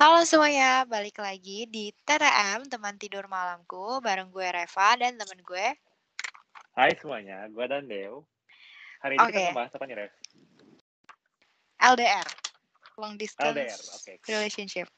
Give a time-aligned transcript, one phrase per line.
[0.00, 5.76] Halo semuanya, balik lagi di TTM, teman tidur malamku, bareng gue Reva dan temen gue.
[6.72, 8.24] Hai semuanya, gue dan Deo.
[9.04, 9.44] Hari ini kita Oke.
[9.52, 10.12] ngebahas apa nih, Rev?
[11.84, 12.28] LDR,
[12.96, 14.12] long distance LDR, oke.
[14.24, 14.88] relationship.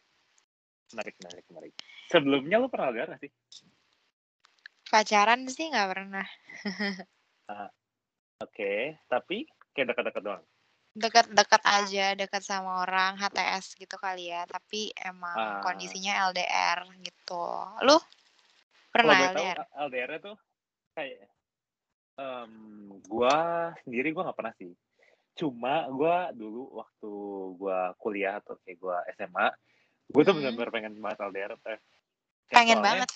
[0.95, 1.75] Menarik, menarik, menarik.
[2.07, 3.30] Sebelumnya lu pernah LDR gak sih?
[4.87, 6.27] Pacaran sih nggak pernah.
[8.46, 10.46] Oke, tapi kayak dekat-dekat doang.
[10.93, 14.45] Dekat-dekat aja, dekat sama orang, HTS gitu kali ya.
[14.45, 15.61] Tapi emang Ah.
[15.64, 17.45] kondisinya LDR gitu.
[17.88, 18.02] Lu Kalau
[18.92, 19.59] pernah gue tahu LDR?
[19.88, 20.36] LDR tuh
[20.92, 21.33] kayak
[22.12, 22.52] em
[23.09, 23.36] gua
[23.83, 24.69] sendiri gua nggak pernah sih.
[25.33, 27.11] Cuma gua dulu waktu
[27.56, 29.48] gua kuliah atau kayak gua SMA,
[30.12, 30.45] gue tuh Hmm.
[30.45, 31.52] bener-bener pengen banget LDR.
[31.56, 31.80] Eh, kayak
[32.52, 33.11] Pengen soalnya banget.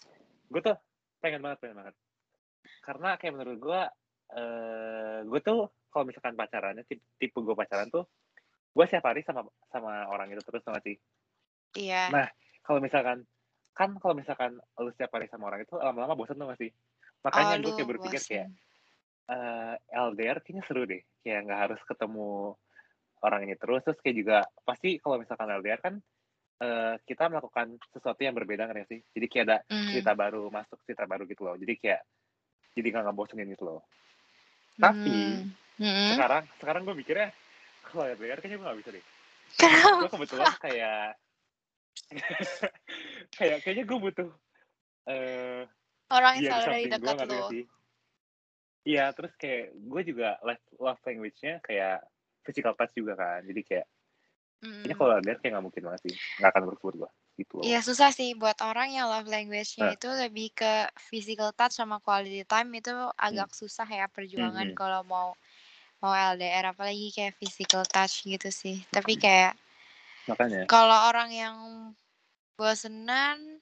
[0.49, 0.77] Gue tuh
[1.21, 1.95] pengen banget, pengen banget.
[2.81, 3.83] Karena kayak menurut gua
[4.27, 8.05] eh gue tuh kalau misalkan pacarannya tipe, tipe gue pacaran tuh
[8.77, 11.01] gue setiap hari sama sama orang itu terus sama sih.
[11.73, 12.13] Iya.
[12.13, 12.29] Nah,
[12.61, 13.25] kalau misalkan
[13.73, 16.69] kan kalau misalkan lu setiap hari sama orang itu lama-lama bosan tuh gak sih?
[17.25, 19.33] Makanya Oh, gue kayak berpikir kayak bosen.
[19.33, 21.01] eh LDR kayaknya seru deh.
[21.25, 22.53] Kayak nggak harus ketemu
[23.25, 23.81] orang ini terus.
[23.89, 24.37] Terus kayak juga
[24.69, 25.95] pasti kalau misalkan LDR kan
[26.61, 29.01] eh kita melakukan sesuatu yang berbeda kan ya sih.
[29.17, 29.89] Jadi kayak ada Hmm.
[29.89, 31.57] cerita baru masuk cerita baru gitu loh.
[31.57, 32.01] Jadi kayak
[32.77, 33.81] jadi nggak ngebosenin gitu loh.
[34.77, 35.66] Tapi Hmm.
[35.77, 36.17] Hmm.
[36.17, 37.29] sekarang sekarang gue mikirnya
[37.85, 39.05] kalau LDR kayaknya gue gak bisa deh.
[40.01, 41.07] Gue kebetulan kayak
[43.37, 44.31] kayak kayaknya gue butuh
[45.07, 45.65] eh
[46.07, 47.19] Orang yang selalu dari dekat
[47.51, 47.65] sih?
[48.87, 52.07] Iya, terus kayak gue juga love, love language-nya kayak
[52.47, 53.43] physical touch juga kan.
[53.43, 53.87] Jadi kayak
[54.63, 55.01] kayaknya Hmm.
[55.03, 56.15] kalau LDR kayak gak mungkin banget sih.
[56.39, 57.11] Gak akan work buat gue.
[57.43, 57.65] Gitu loh.
[57.67, 59.95] Iya susah sih buat orang yang love language-nya Nah.
[59.99, 64.79] itu lebih ke physical touch sama quality time itu agak susah ya perjuangan Mhm.
[64.79, 65.35] kalau mau
[66.07, 68.87] mau LDR apalagi kayak physical touch gitu sih.
[68.95, 69.59] Tapi kayak
[70.31, 70.71] Makanya.
[70.71, 71.57] kalau orang yang
[72.55, 73.59] bosenan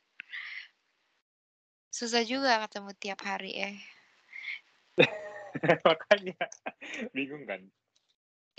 [1.88, 3.72] susah juga ketemu tiap hari ya.
[5.88, 6.36] Makanya.
[7.16, 7.64] Bingung kan?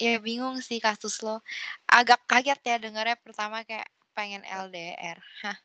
[0.01, 1.45] Ya bingung sih kasus lo.
[1.85, 5.19] Agak kaget ya dengarnya pertama kayak pengen LDR.
[5.43, 5.57] Hah.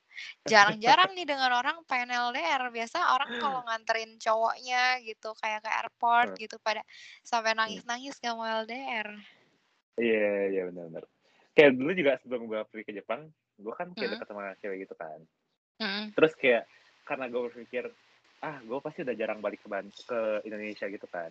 [0.50, 2.68] Jarang-jarang nih dengar orang pengen LDR.
[2.68, 6.40] Biasa orang kalau nganterin cowoknya gitu kayak ke airport Hmm.
[6.42, 6.82] gitu pada
[7.22, 9.08] sampai nangis-nangis gak mau LDR.
[9.96, 11.06] Iya, iya benar-benar.
[11.56, 14.14] Kayak dulu juga sebelum gue pergi ke Jepang, gue kan kayak Mhm.
[14.18, 15.18] dekat sama cewek gitu kan.
[15.80, 16.04] Mhm.
[16.18, 16.64] Terus kayak
[17.06, 17.84] karena gue berpikir,
[18.40, 21.30] ah gue pasti udah jarang balik ke Ban- ke Indonesia gitu kan.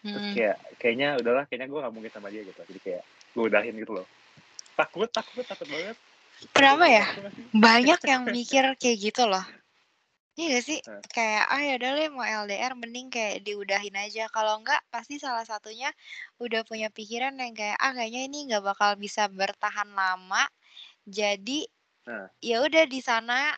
[0.00, 0.34] Terus Mhm.
[0.34, 2.56] kayak kayaknya udahlah, kayaknya gue gak mungkin sama dia gitu.
[2.56, 3.02] Jadi kayak
[3.36, 4.06] gue udahin gitu loh.
[4.74, 5.96] Takut, takut, takut banget.
[6.56, 7.04] Kenapa ya?
[7.52, 9.44] Banyak yang mikir kayak gitu loh.
[10.38, 10.78] Iya gak sih?
[10.80, 11.02] Heeh.
[11.12, 14.24] Kayak ah ya udah deh mau LDR mending kayak diudahin aja.
[14.32, 15.92] Kalau enggak pasti salah satunya
[16.40, 20.46] udah punya pikiran yang kayak ah kayaknya ini nggak bakal bisa bertahan lama.
[21.04, 21.66] Jadi
[22.08, 22.26] Nah.
[22.40, 23.52] ya udah di sana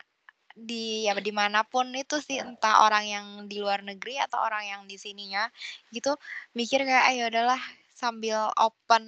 [0.53, 4.67] di ya di mana pun itu sih entah orang yang di luar negeri atau orang
[4.67, 5.49] yang di sininya
[5.89, 6.13] gitu
[6.53, 7.61] mikir kayak ah ya udahlah
[7.97, 9.03] sambil open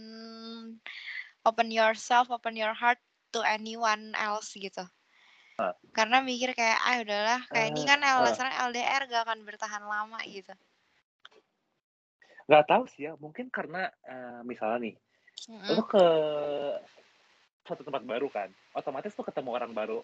[1.45, 2.97] open yourself, open your heart
[3.35, 4.87] to anyone else gitu.
[5.59, 5.75] Ah.
[5.91, 8.23] Karena mikir kayak ah udahlah kayak ini Eh, kan ah.
[8.23, 10.55] alasan LDR gak akan bertahan lama gitu.
[12.47, 14.95] Gak tahu sih ya, mungkin karena eh, misalnya nih,
[15.51, 15.75] Mm-mm.
[15.75, 16.05] lu ke
[17.65, 19.99] satu tempat baru kan, otomatis tuh ketemu orang baru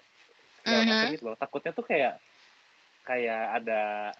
[0.66, 1.16] segala macam Mhm.
[1.16, 1.38] gitu loh.
[1.40, 2.18] Takutnya tuh kayak
[3.06, 4.12] kayak ada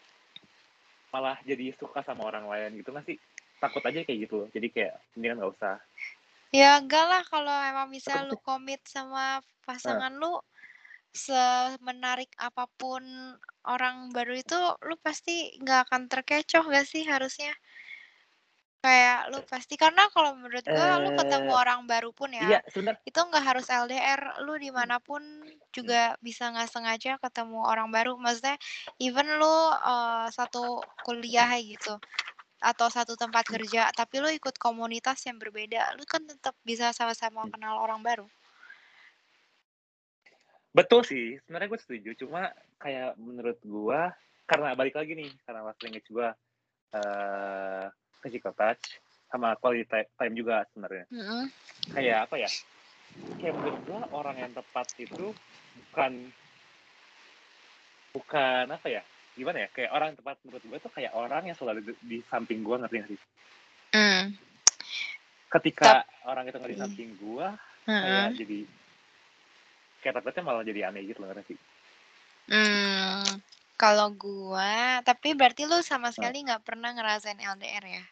[1.12, 3.18] malah jadi suka sama orang lain gitu nggak sih?
[3.60, 4.48] Takut aja kayak gitu loh.
[4.54, 5.76] Jadi kayak mendingan nggak usah.
[6.60, 9.26] Ya enggak lah kalau emang bisa lu komit sama
[9.68, 10.34] pasangan lu
[11.26, 13.04] semenarik apa pun
[13.74, 17.54] orang baru itu lu pasti nggak akan terkecoh gak sih harusnya?
[18.82, 22.60] Kayak lu pasti karena kalau menurut gua lu ketemu Eh, orang baru pun ya iya
[22.74, 22.98] sebentar.
[23.06, 25.22] itu nggak harus LDR lu di mana pun
[25.70, 28.58] juga bisa nggak sengaja ketemu orang baru maksudnya
[28.98, 29.56] even lu
[29.92, 31.94] eh, satu kuliah gitu
[32.62, 37.50] atau satu tempat kerja tapi lu ikut komunitas yang berbeda lu kan tetap bisa sama-sama
[37.50, 38.30] kenal orang baru
[40.72, 42.09] Betul sih, sebenarnya gue setuju.
[42.24, 42.47] Cuma
[42.80, 44.16] kayak menurut gua
[44.47, 46.32] karena balik lagi nih, karena last language gua
[46.91, 47.85] eh
[48.24, 49.00] physical touch
[49.32, 51.06] sama quality ti- time juga sebenarnya.
[51.12, 51.44] Mm-mm.
[51.91, 52.50] Kayak apa ya?
[53.40, 55.35] Kayak menurut gua orang yang tepat itu
[55.91, 56.12] bukan
[58.16, 59.03] bukan apa ya?
[59.41, 59.70] Gimana ya?
[59.73, 62.96] Kayak orang tepat menurut gua tuh kayak orang yang selalu di, di samping gua ngerti
[63.02, 63.20] nggak sih?
[63.97, 64.26] Mm.
[65.49, 67.58] Ketika orang itu nggak di samping gua,
[67.90, 68.05] Mm-mm.
[68.05, 68.59] kayak jadi
[70.05, 71.59] kayak takutnya malah jadi aneh gitu loh ngerti sih?
[72.53, 73.41] Hmm,
[73.82, 78.05] kalau gua, tapi berarti lu sama sekali nggak pernah ngerasain LDR ya?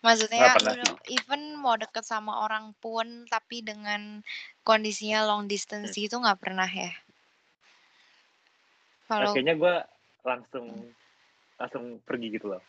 [0.00, 4.24] Maksudnya lu even mau deket sama orang pun tapi dengan
[4.64, 6.06] kondisinya long distance Hmm.
[6.08, 6.96] itu nggak pernah ya?
[9.12, 9.74] Kalau kayaknya gue
[10.24, 10.66] langsung
[11.60, 12.62] langsung pergi gitu loh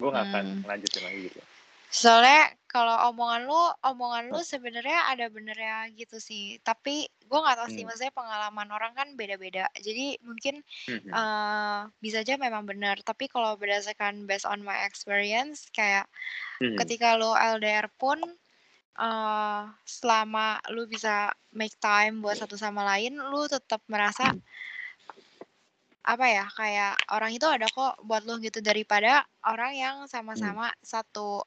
[0.00, 0.68] gue nggak akan Hmm.
[0.68, 1.40] lanjutin lagi gitu
[1.94, 6.58] soalnya kalau omongan lu omongan lu sebenarnya ada benernya gitu sih.
[6.66, 7.86] Tapi gue nggak tahu sih Hmm.
[7.86, 9.70] maksudnya pengalaman orang kan beda-beda.
[9.78, 10.58] Jadi mungkin
[10.90, 11.10] Mhm.
[11.14, 12.98] eh bisa aja memang benar.
[13.06, 16.10] Tapi kalau berdasarkan based on my experience kayak
[16.60, 16.76] Mhm.
[16.82, 18.18] ketika lu LDR pun
[18.98, 24.34] eh selama lu bisa make time buat satu sama lain, lu tetap merasa
[26.12, 31.44] apa ya kayak orang itu ada kok buat lu gitu daripada orang yang sama-sama satu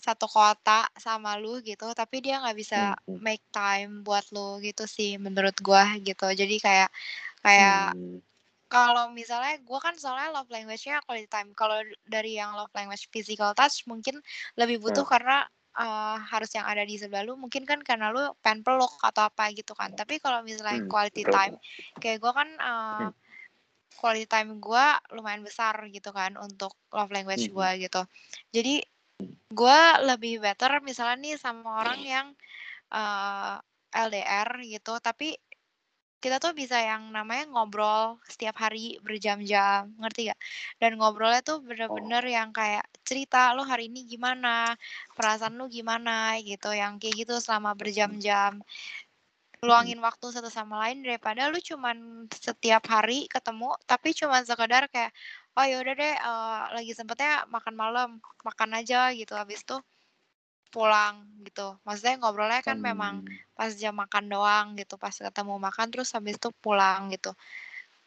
[0.00, 3.20] satu kota sama lu gitu tapi dia nggak bisa Hmm.
[3.26, 6.88] make time buat lu gitu sih menurut gua gitu jadi kayak
[7.44, 8.20] kayak Hmm.
[8.70, 13.52] kalau misalnya gua kan soalnya love language-nya quality time kalau dari yang love language physical
[13.58, 14.16] touch mungkin
[14.60, 15.08] lebih butuh Hmm.
[15.08, 15.46] karena
[15.78, 19.50] eh, harus yang ada di sebelah lu mungkin kan karena lu pengen peluk atau apa
[19.54, 21.54] gitu kan tapi kalau misalnya Hmm, quality time
[22.02, 22.48] kayak gua kan
[22.98, 23.10] Hmm.
[24.00, 27.54] Quality time gua lumayan besar gitu kan untuk love language Mhm.
[27.54, 28.02] gua gitu.
[28.56, 28.80] Jadi
[29.52, 32.26] gua lebih better misalnya nih sama orang yang
[32.94, 33.54] eh,
[33.94, 35.36] LDR gitu tapi
[36.20, 40.40] kita tuh bisa yang namanya ngobrol setiap hari berjam-jam ngerti gak
[40.82, 42.34] dan ngobrolnya tuh bener-bener Oh.
[42.36, 44.76] yang kayak cerita lo hari ini gimana?
[45.16, 46.36] Perasaan lu gimana?
[46.44, 48.60] gitu yang kayak gitu selama berjam-jam
[49.68, 51.96] luangin waktu satu sama lain daripada lu cuman
[52.32, 55.12] setiap hari ketemu tapi cuman sekedar kayak
[55.58, 58.08] oh yaudah deh eh, lagi sempetnya makan malam
[58.48, 59.32] makan aja gitu.
[59.36, 59.76] Habis itu
[60.74, 61.16] pulang
[61.46, 61.76] gitu.
[61.86, 63.36] Maksudnya ngobrolnya kan memang Hmm.
[63.58, 64.94] pas jam makan doang gitu.
[65.04, 67.30] Pas ketemu makan terus habis itu pulang gitu.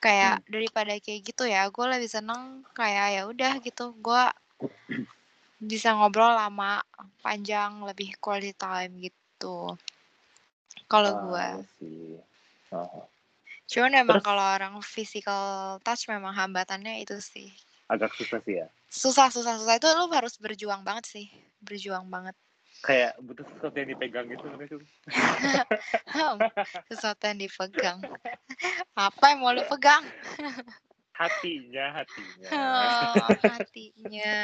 [0.03, 2.41] Kayak daripada kayak gitu ya gue lebih seneng
[2.77, 3.85] kayak ya udah gitu.
[4.05, 4.23] Gue
[5.71, 6.71] bisa ngobrol lama
[7.25, 9.75] panjang lebih quality time gitu
[10.93, 12.13] kalau Ah, gue iya sih.
[12.69, 13.05] Ah,
[13.65, 15.43] cuman emang Terus- kalau orang physical
[15.81, 17.49] touch memang hambatannya itu sih.
[17.89, 18.67] Agak susah sih ya?
[18.93, 19.81] Susah susah susah.
[19.81, 21.25] Itu lu harus berjuang banget sih.
[21.59, 22.37] Berjuang banget.
[22.83, 24.77] Kayak butuh sesuatu yang dipegang gitu itu
[26.91, 27.97] sesuatu yang dipegang.
[28.93, 30.03] Apa yang mau lu pegang?
[31.13, 32.49] Hatinya hatinya.
[32.51, 34.35] Oh, hatinya.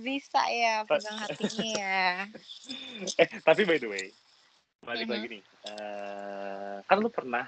[0.00, 2.04] Bisa ya pegang hatinya ya.
[3.22, 4.10] Eh tapi by the way
[4.86, 5.12] balik Mhm.
[5.14, 7.44] lagi nih Eh, kan lu pernah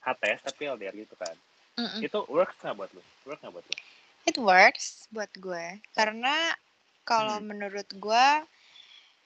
[0.00, 1.36] HTS tapi LDR gitu kan
[1.76, 2.00] Mm-mm.
[2.00, 3.76] itu works nggak buat lu works nggak buat lu
[4.24, 6.56] it works buat gue karena
[7.04, 7.52] kalau Hmm.
[7.52, 8.26] menurut gue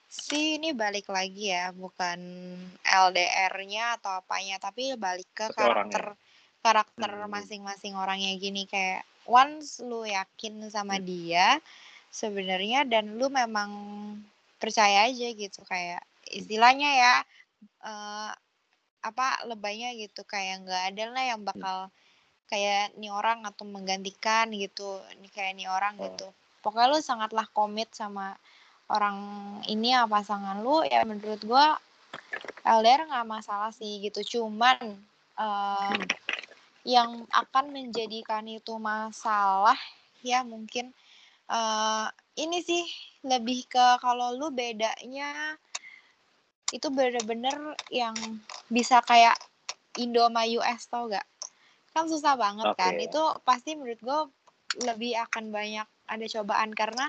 [0.09, 2.19] sih ini balik lagi ya bukan
[2.83, 6.15] LDR-nya atau apanya tapi balik ke Tapi karakter
[6.65, 7.29] karakter Hmm.
[7.29, 11.07] masing-masing orangnya gini kayak once lu yakin sama Hmm.
[11.07, 11.61] dia
[12.11, 13.71] sebenarnya dan lu memang
[14.59, 16.01] percaya aja gitu kayak
[16.33, 17.15] istilahnya ya
[17.85, 18.31] eh,
[19.05, 21.93] apa lebaynya gitu kayak nggak ada lah yang bakal
[22.49, 26.09] kayak nih orang atau menggantikan gitu nih kayak nih orang Oh.
[26.09, 26.27] gitu.
[26.65, 28.33] Pokoknya lu sangatlah komit sama
[28.89, 29.17] orang
[29.69, 30.81] ini ya pasangan lu.
[30.89, 31.77] Ya menurut gua
[32.65, 34.41] LDR nggak masalah sih gitu.
[34.41, 34.81] Cuman
[35.37, 35.97] eh,
[36.85, 39.77] yang akan menjadikan itu masalah
[40.25, 40.93] ya mungkin
[41.49, 42.07] eh
[42.41, 42.85] ini sih
[43.25, 45.57] lebih ke kalau lu bedanya
[46.75, 48.19] itu bener-bener yang
[48.67, 49.39] bisa kayak
[49.95, 51.23] Indo sama US tau gak?
[51.95, 52.99] Kan susah banget kan.
[52.99, 53.07] Oke.
[53.07, 54.21] Itu pasti menurut gue
[54.83, 57.07] lebih akan banyak ada cobaan karena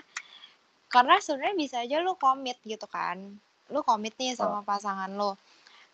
[0.93, 3.17] karena sebenarnya bisa aja lu komit gitu kan.
[3.73, 5.33] Lu komit nih sama pasangan lu.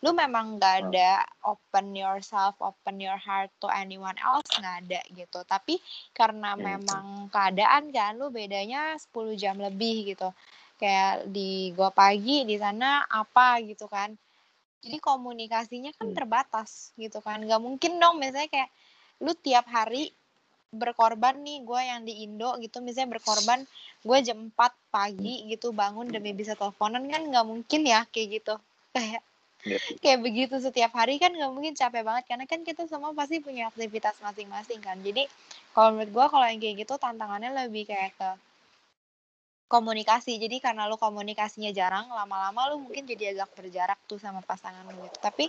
[0.04, 0.92] Lu memang gak Oh.
[0.92, 5.40] ada open yourself, open your heart to anyone else nggak ada gitu.
[5.48, 5.80] Tapi
[6.12, 6.76] karena Hmm.
[6.76, 10.28] memang keadaan kan lu bedanya 10 jam lebih gitu.
[10.82, 14.10] Kayak di gua pagi di sana apa gitu kan.
[14.82, 16.16] Jadi komunikasinya kan Hmm.
[16.18, 17.38] terbatas gitu kan.
[17.46, 18.70] Gak mungkin dong misalnya kayak
[19.22, 20.10] lu tiap hari
[20.72, 23.60] berkorban nih gue yang di Indo gitu misalnya berkorban
[24.02, 28.54] gue jam 4 pagi gitu bangun demi bisa teleponan kan nggak mungkin ya kayak gitu
[28.96, 29.20] kayak
[29.62, 29.78] Iya.
[30.02, 33.70] kayak begitu setiap hari kan nggak mungkin capek banget karena kan kita semua pasti punya
[33.70, 35.30] aktivitas masing-masing kan jadi
[35.70, 38.28] kalau menurut gue kalau yang kayak gitu tantangannya lebih kayak ke
[39.72, 40.36] komunikasi.
[40.36, 45.00] Jadi karena lu komunikasinya jarang lama-lama lu mungkin jadi agak berjarak tuh sama pasangan lu
[45.08, 45.16] gitu.
[45.16, 45.48] Tapi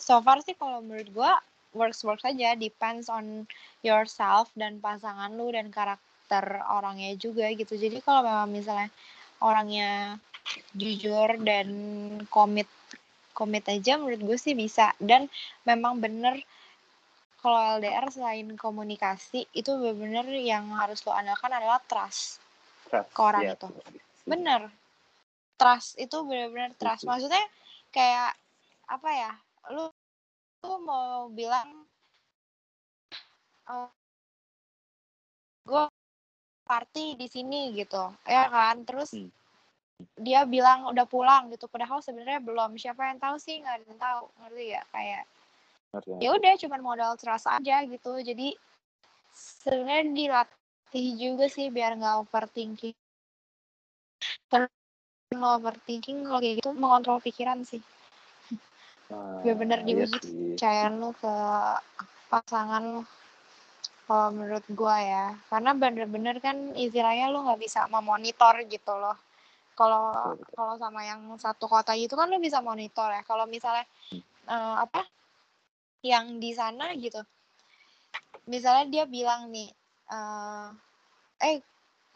[0.00, 1.32] so far sih kalau menurut gue
[1.76, 2.56] works works aja.
[2.56, 3.44] Depends on
[3.84, 7.76] yourself dan pasangan lu dan karakter orangnya juga gitu.
[7.76, 8.88] Jadi kalau memang misalnya
[9.44, 10.16] orangnya
[10.72, 11.68] jujur dan
[12.32, 12.72] komit
[13.36, 14.96] komit aja menurut gue sih bisa.
[14.96, 15.28] Dan
[15.68, 16.40] memang bener
[17.38, 22.47] kalau LDR selain komunikasi itu bener-bener yang harus lo andalkan adalah trust
[22.88, 23.10] Trust.
[23.12, 23.68] ke orang Iya, itu.
[24.24, 24.60] bener.
[25.58, 27.04] Trust itu benar-benar trust.
[27.04, 27.44] Maksudnya
[27.90, 28.32] kayak
[28.88, 29.32] apa ya
[29.68, 29.88] lu
[30.64, 31.84] lu mau bilang
[33.68, 33.90] oh,
[35.64, 35.84] gue
[36.64, 38.12] party di sini gitu.
[38.24, 38.84] Ya kan?
[38.84, 39.30] Terus Hmm.
[40.14, 41.66] dia bilang udah pulang gitu.
[41.66, 42.78] Padahal sebenarnya belum.
[42.78, 43.58] Siapa yang tahu sih?
[43.58, 44.22] Nggak ada yang tahu.
[44.40, 44.82] Ngerti ya?
[44.94, 45.24] Kayak
[46.20, 48.12] ya udah cuman modal trust aja gitu.
[48.20, 48.54] Jadi
[49.32, 50.56] sebenarnya dilatih
[50.94, 52.96] juga sih biar nggak overthinking.
[54.48, 54.68] Kalau
[55.60, 57.84] overthinking kalau kayak gitu mengontrol pikiran sih.
[59.12, 60.32] Nah, bener-bener iya diuji sih.
[60.58, 61.34] kepercayaan lu ke
[62.28, 63.02] pasangan lu
[64.08, 65.26] kalau menurut gua ya.
[65.52, 69.16] Karena bener-bener kan istilahnya lu nggak bisa memonitor gitu loh.
[69.76, 73.22] Kalau kalau sama yang satu kota gitu kan lu bisa monitor ya.
[73.22, 73.84] Kalau misalnya
[74.48, 75.04] eh, apa
[76.02, 77.20] yang di sana gitu.
[78.48, 79.77] Misalnya dia bilang nih
[80.08, 80.66] eh
[81.38, 81.56] eh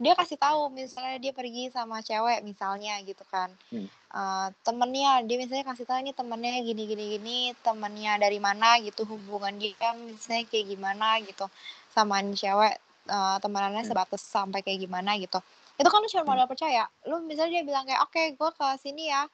[0.02, 3.88] dia kasih tahu misalnya dia pergi sama cewek misalnya gitu kan Hmm.
[4.12, 9.08] Eh, temennya dia misalnya kasih tahu ini temennya gini gini gini temennya dari mana gitu
[9.08, 11.48] hubungan dia misalnya kayak gimana gitu
[11.88, 12.76] sama ini cewek
[13.08, 13.88] eh, temenannya Hmm.
[13.88, 15.40] sebatas sampai kayak gimana gitu
[15.80, 16.30] itu kan lu cuma Hmm.
[16.36, 19.24] modal percaya lu misalnya dia bilang kayak oke gue ke sini ya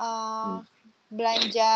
[0.00, 0.64] eh, Hmm.
[1.12, 1.72] belanja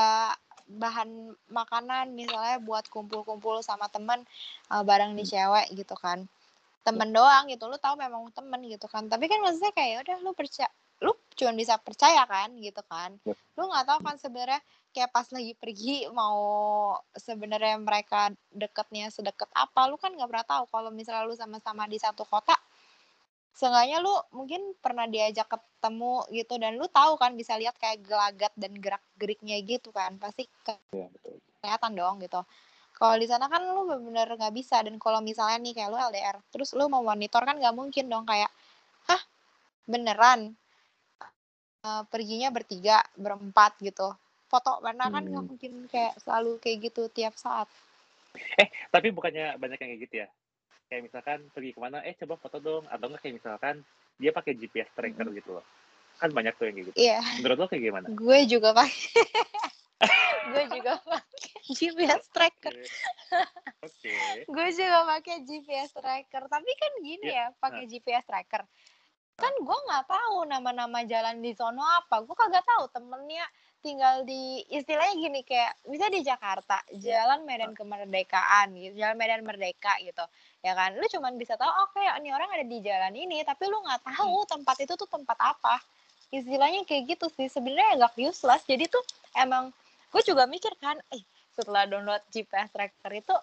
[0.66, 1.08] bahan
[1.48, 4.22] makanan misalnya buat kumpul-kumpul sama temen
[4.70, 5.32] eh, bareng di Hmm.
[5.32, 6.26] cewek gitu kan
[6.82, 10.30] temen doang gitu lu tahu memang temen gitu kan tapi kan maksudnya kayak udah lu
[10.34, 10.70] percaya
[11.02, 13.36] lu cuma bisa percaya kan gitu kan Yep.
[13.58, 14.60] lu nggak tahu kan sebenarnya
[14.94, 16.38] kayak pas lagi pergi mau
[17.12, 21.98] sebenarnya mereka deketnya sedekat apa lu kan nggak pernah tahu kalau misalnya lu sama-sama di
[21.98, 22.54] satu kota
[23.56, 28.52] seenggaknya lu mungkin pernah diajak ketemu gitu dan lu tahu kan bisa lihat kayak gelagat
[28.54, 30.44] dan gerak geriknya gitu kan pasti
[30.92, 31.40] Iya, betul.
[31.64, 32.40] kelihatan dong gitu
[32.96, 36.36] kalau di sana kan lu bener-bener nggak bisa dan kalau misalnya nih kayak lu LDR
[36.52, 38.52] terus lu mau monitor kan nggak mungkin dong kayak
[39.08, 39.22] hah
[39.88, 40.52] beneran
[41.86, 44.10] Eh, perginya bertiga berempat gitu
[44.50, 45.50] foto mana kan nggak Hmm.
[45.50, 47.70] mungkin kayak selalu kayak gitu tiap saat
[48.94, 50.28] Tapi bukannya banyak yang kayak gitu ya?
[50.86, 52.84] Kayak misalkan pergi ke mana, eh coba foto dong.
[52.86, 53.82] Atau enggak kayak misalkan
[54.16, 55.64] dia pakai GPS tracker gitu loh.
[56.16, 56.96] Kan banyak tuh yang kayak gitu.
[56.96, 57.20] iya.
[57.42, 58.06] Menurut lo kayak gimana?
[58.08, 59.04] gue juga pakai.
[60.46, 62.74] Gue juga pakai GPS tracker.
[63.82, 64.14] Oke.
[64.46, 66.42] gue juga pakai GPS tracker.
[66.46, 68.62] Tapi kan gini ya pakai GPS tracker.
[69.34, 72.22] Kan gue nggak tahu nama-nama jalan di sono apa.
[72.22, 73.42] Gue kagak tahu temennya
[73.86, 79.94] tinggal di istilahnya gini kayak bisa di Jakarta jalan Medan Kemerdekaan gitu jalan Medan Merdeka
[80.02, 80.26] gitu
[80.64, 80.96] ya kan?
[80.96, 84.46] Lu cuman bisa tahu oke ini orang ada di jalan ini tapi lu nggak tahu
[84.48, 85.80] tempat itu tuh tempat apa.
[86.32, 87.46] Istilahnya kayak gitu sih.
[87.46, 88.62] Sebenarnya agak useless.
[88.66, 89.02] Jadi tuh
[89.38, 89.70] emang
[90.10, 91.22] gue juga mikir kan eh
[91.56, 93.34] setelah download GPS tracker itu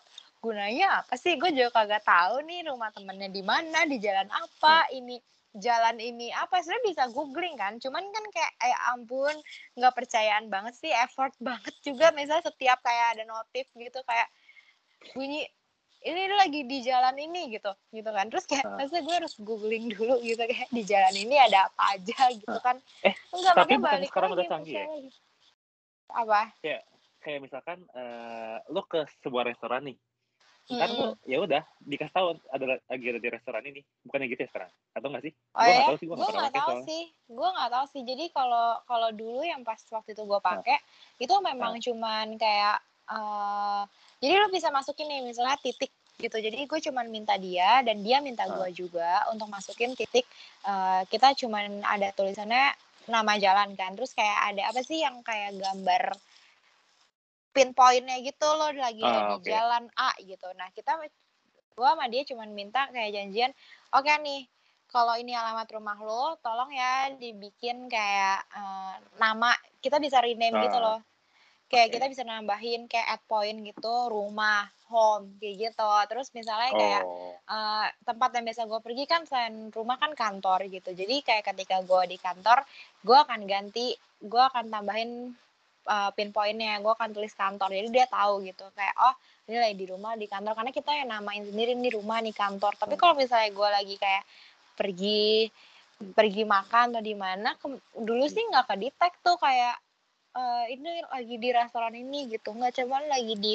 [0.44, 1.40] gunanya apa sih?
[1.40, 5.18] Gue juga kagak tahu nih rumah temennya di mana di jalan apa ini
[5.56, 6.60] jalan ini apa.
[6.60, 7.80] Sebenarnya bisa googling kan?
[7.80, 9.36] Cuman kan kayak eh ampun
[9.80, 12.12] nggak percayaan banget sih effort banget juga.
[12.12, 14.28] Misalnya setiap kayak ada notif gitu kayak
[15.16, 15.48] bunyi
[16.04, 18.76] ini lagi di jalan ini gitu gitu kan terus kayak Ah.
[18.80, 22.76] masa gue harus googling dulu gitu kayak di jalan ini ada apa aja gitu kan
[23.02, 24.86] Eh, enggak tapi bukan balik sekarang lagi udah canggih ya?
[24.86, 25.10] lagi.
[26.14, 26.42] apa
[27.24, 29.98] Kayak misalkan eh lo ke sebuah restoran nih.
[30.64, 31.00] Kan Mm-mm.
[31.00, 33.80] lo ya udah dikasih tahu ada lagi ada di restoran ini.
[34.04, 34.72] Bukannya gitu ya sekarang?
[34.92, 35.34] Atau enggak sih?
[35.56, 36.84] Oh Gua ya, tahu sih, gua gue nggak tahu soalnya.
[36.84, 38.02] sih, gue nggak tahu sih.
[38.04, 40.78] Jadi kalau kalau dulu yang pas waktu itu gue pakai,
[41.20, 42.78] itu memang cuman kayak,
[43.10, 43.84] eh
[44.24, 45.92] jadi lu bisa masukin nih misalnya titik
[46.22, 46.38] gitu.
[46.40, 50.24] Jadi gue cuman minta dia dan dia minta gue juga untuk masukin titik.
[50.64, 52.72] eh kita cuman ada tulisannya
[53.12, 53.92] nama jalan kan.
[53.98, 56.16] Terus kayak ada apa sih yang kayak gambar
[57.54, 60.48] pinpointnya gitu loh lagi ada Ah, di jalan A gitu.
[60.58, 60.98] Nah kita
[61.74, 63.52] gue sama dia cuman minta kayak janjian
[63.92, 64.46] oke nih
[64.94, 69.50] kalau ini alamat rumah lo tolong ya dibikin kayak eh, nama
[69.82, 71.00] kita bisa rename gitu Ah, loh
[71.74, 75.94] kayak kita bisa nambahin kayak add point gitu rumah home kayak gitu.
[76.06, 77.34] Terus misalnya kayak Oh.
[77.34, 80.94] eh, tempat yang biasa gue pergi kan selain rumah kan kantor gitu.
[80.94, 82.62] Jadi kayak ketika gue di kantor
[83.02, 85.34] gue akan ganti gue akan tambahin
[85.90, 86.78] uh, pinpointnya.
[86.86, 87.74] Gue akan tulis kantor.
[87.74, 89.16] Jadi dia tahu gitu kayak oh
[89.50, 90.54] ini lagi di rumah di kantor.
[90.54, 92.78] Karena kita yang namain sendiri nih rumah nih kantor.
[92.78, 94.24] Tapi kalau misalnya gue lagi kayak
[94.78, 95.50] pergi
[96.04, 97.56] pergi makan atau di mana
[97.96, 99.78] dulu sih nggak ke detect tuh kayak
[100.34, 102.54] eh, ini lagi di restoran ini gitu.
[102.54, 103.54] Nggak cuman lagi di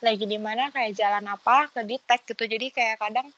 [0.00, 2.44] lagi di mana kayak jalan apa ke detect gitu.
[2.48, 3.28] Jadi kayak kadang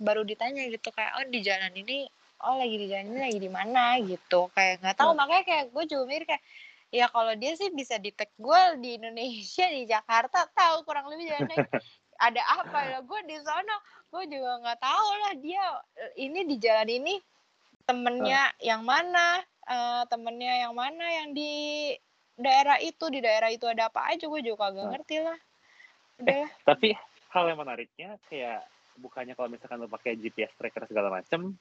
[0.00, 2.08] baru ditanya gitu kayak oh di jalan ini
[2.40, 3.84] oh lagi di jalan ini lagi di mana?
[4.00, 4.48] gitu.
[4.56, 5.16] Kayak nggak tahu Nah.
[5.24, 6.42] makanya kayak gue juga mikir kayak
[6.90, 11.56] ya kalau dia sih bisa detect gue di Indonesia di Jakarta tahu kurang lebih jalannya
[12.20, 12.98] ada apa ya.
[13.04, 13.74] Gue di sana
[14.10, 15.64] gue juga nggak tahu lah dia
[16.00, 17.14] eh, ini di jalan ini
[17.84, 21.94] temennya yang mana uh, temennya yang mana yang di
[22.40, 25.38] daerah itu di daerah itu ada apa aja gue juga gak ngerti lah.
[26.20, 26.44] Udah.
[26.44, 26.88] eh, tapi
[27.32, 28.64] hal yang menariknya kayak
[29.00, 31.56] bukannya kalau misalkan lo pakai GPS tracker segala macem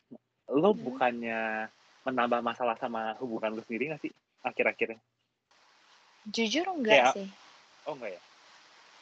[0.52, 0.82] lo hmm.
[0.84, 1.70] bukannya
[2.04, 4.12] menambah masalah sama hubungan lo sendiri gak sih
[4.44, 5.00] akhir-akhirnya?
[6.32, 7.28] Jujur enggak kayak, sih.
[7.88, 8.22] Oh enggak ya?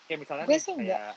[0.10, 1.16] Kayak misalnya gue sih kayak enggak.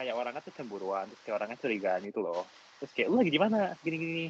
[0.00, 2.42] kayak orangnya tuh cemburuan terus kayak orangnya curigaan gitu loh.
[2.82, 3.60] Terus kayak lu lagi di mana?
[3.80, 4.24] Gini gini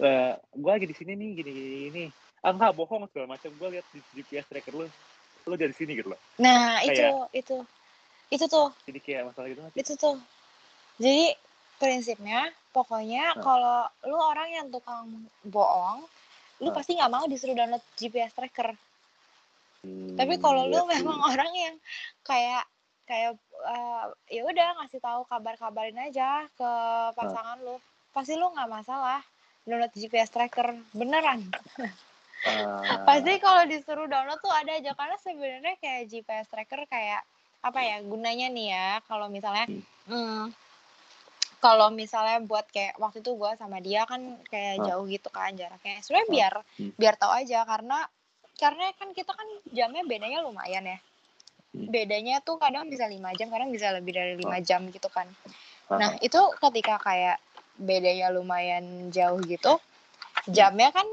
[0.00, 2.04] uh, eh, gue lagi di sini nih gini gini gini
[2.40, 3.52] ah enggak bohong segala macam.
[3.52, 4.88] Gue lihat di GPS tracker lu
[5.48, 6.20] lu dari sini gitu loh.
[6.40, 7.56] Nah kayak, itu itu
[8.32, 8.68] itu tuh.
[8.88, 10.16] Jadi kayak masalah gitu itu tuh.
[10.96, 11.36] Jadi
[11.80, 13.40] prinsipnya pokoknya hmm.
[13.40, 16.04] kalau lu orang yang tukang bohong
[16.60, 16.76] lu hmm.
[16.76, 18.76] pasti nggak mau disuruh download GPS tracker.
[19.80, 21.74] Hmm, tapi kalau iya lu memang orang yang
[22.24, 22.64] kayak
[23.08, 26.70] kayak uh, ya udah ngasih tahu kabar-kabarin aja ke
[27.16, 27.64] pasangan uh.
[27.64, 27.76] lu
[28.14, 29.24] pasti lu nggak masalah
[29.64, 31.48] download GPS tracker beneran
[32.48, 33.04] uh.
[33.08, 37.22] pasti kalau disuruh download tuh ada aja karena sebenarnya kayak GPS tracker kayak
[37.60, 39.84] apa ya gunanya nih ya kalau misalnya hmm.
[40.08, 40.44] hmm,
[41.60, 44.84] kalau misalnya buat kayak waktu itu gue sama dia kan kayak uh.
[44.88, 46.92] jauh gitu kan jaraknya sebenarnya biar hmm.
[46.96, 47.98] biar tahu aja karena
[48.56, 50.98] karena kan kita kan jamnya bedanya lumayan ya
[51.70, 51.86] Hmm.
[51.86, 55.30] bedanya tuh kadang bisa lima jam kadang bisa lebih dari lima jam gitu kan
[55.86, 57.38] nah itu ketika kayak
[57.80, 60.52] bedanya lumayan jauh gitu hmm.
[60.52, 61.08] jamnya kan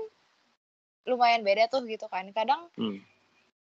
[1.07, 2.99] lumayan beda tuh gitu kan kadang hmm.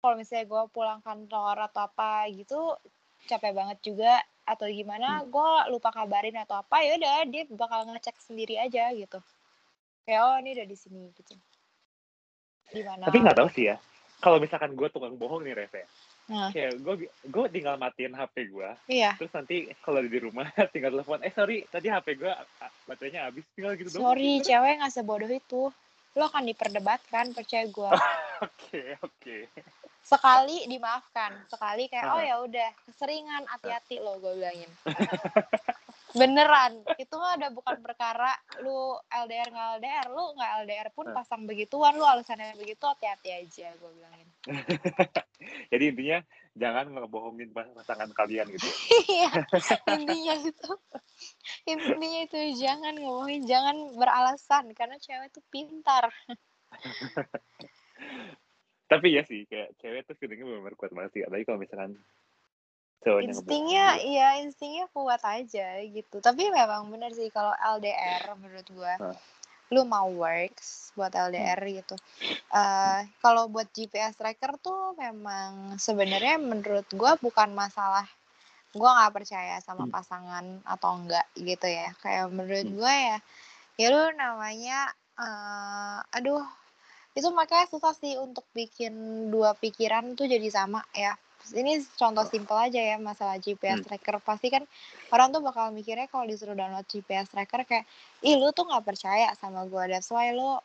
[0.03, 2.75] kalau misalnya gue pulang kantor atau apa gitu
[3.31, 5.31] capek banget juga atau gimana hmm.
[5.31, 9.23] gue lupa kabarin atau apa ya udah dia bakal ngecek sendiri aja gitu
[10.03, 11.39] kayak oh ini udah di sini gitu
[12.75, 13.77] gimana tapi nggak tahu sih ya
[14.19, 15.87] kalau misalkan gue tukang bohong nih Reve
[16.31, 16.55] Nah.
[16.55, 18.71] Kayak gue gue tinggal matiin HP gue.
[18.87, 19.19] Iya.
[19.19, 22.33] Terus nanti kalau di rumah tinggal telepon, eh sorry tadi HP gue
[22.87, 24.07] baterainya habis tinggal gitu dong.
[24.07, 24.55] Sorry, gitu.
[24.55, 25.63] cewek nggak sebodoh itu.
[26.15, 27.91] Lo akan diperdebatkan, percaya gue.
[28.47, 29.37] Oke oke.
[30.01, 34.71] Sekali dimaafkan, sekali kayak oh ya udah keseringan, hati-hati lo gue bilangin.
[36.17, 36.82] beneran.
[36.99, 41.97] Itu mah udah bukan perkara lu LDR nggak LDR lu nggak LDR pun pasang begituan
[41.97, 44.28] lu alasannya begitu hati-hati aja gue bilangin
[45.73, 46.19] jadi intinya
[46.58, 48.69] jangan ngebohongin pasangan kalian gitu
[49.08, 49.30] iya
[49.97, 50.73] intinya itu
[51.67, 56.11] intinya itu jangan ngebohongin jangan beralasan karena cewek tuh pintar.
[58.91, 61.95] Tapi ya sih kayak cewek tuh feelingnya benar-benar kuat banget sih apalagi kalau misalkan
[63.00, 68.93] cowoknya instingnya iya instingnya kuat aja gitu tapi memang bener sih kalau LDR menurut gue
[69.00, 69.17] huh.
[69.73, 71.73] lu mau works buat LDR hmm.
[71.80, 71.97] gitu
[72.52, 78.04] uh, kalau buat GPS tracker tuh memang sebenarnya menurut gue bukan masalah
[78.71, 79.95] gue nggak percaya sama hmm.
[79.97, 82.76] pasangan atau enggak gitu ya kayak menurut hmm.
[82.76, 83.19] gue ya
[83.80, 86.45] ya lu namanya uh, aduh
[87.17, 88.93] itu makanya susah sih untuk bikin
[89.32, 91.17] dua pikiran tuh jadi sama ya
[91.57, 93.87] ini contoh simpel aja ya masalah GPS hmm.
[93.89, 94.17] tracker.
[94.23, 94.65] Pasti kan
[95.11, 97.85] orang tuh bakal mikirnya kalau disuruh download GPS tracker kayak
[98.23, 100.61] ih lu tuh nggak percaya sama gue that's why lu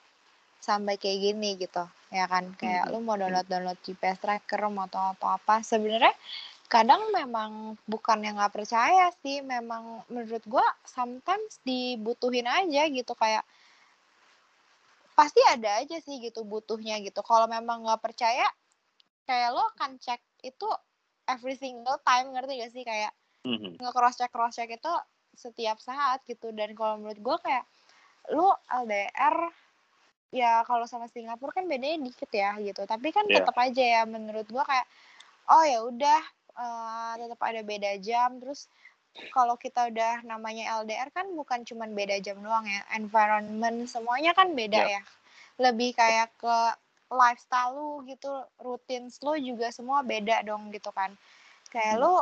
[0.60, 1.84] sampai kayak gini gitu.
[2.12, 2.54] Ya kan?
[2.58, 2.92] Kayak hmm.
[2.94, 5.40] lu mau download download GPS tracker mau atau apa.
[5.42, 6.14] Apa sebenarnya
[6.66, 9.42] kadang memang bukan yang nggak percaya sih.
[9.42, 13.46] Memang menurut gue sometimes dibutuhin aja gitu kayak
[15.16, 17.24] pasti ada aja sih gitu butuhnya gitu.
[17.24, 18.46] Kalau memang nggak percaya
[19.26, 20.68] kayak lo akan cek itu
[21.26, 23.12] every single time ngerti gak sih kayak
[23.46, 23.82] mm-hmm.
[23.82, 24.94] nge cross check cross check itu
[25.36, 27.66] setiap saat gitu dan kalau menurut gue kayak
[28.32, 29.52] lu LDR
[30.34, 33.44] ya kalau sama Singapura kan bedanya dikit ya gitu tapi kan yeah.
[33.44, 34.88] tetap aja ya menurut gue kayak
[35.52, 36.22] oh ya udah
[36.58, 38.68] uh, tetap ada beda jam terus
[39.32, 44.52] kalau kita udah namanya LDR kan bukan cuman beda jam doang ya environment semuanya kan
[44.52, 45.00] beda yeah.
[45.00, 45.02] ya
[45.56, 46.58] lebih kayak ke
[47.16, 51.16] lifestyle lu gitu, rutin lu juga semua beda dong gitu kan.
[51.72, 52.02] Kayak hmm.
[52.04, 52.16] lu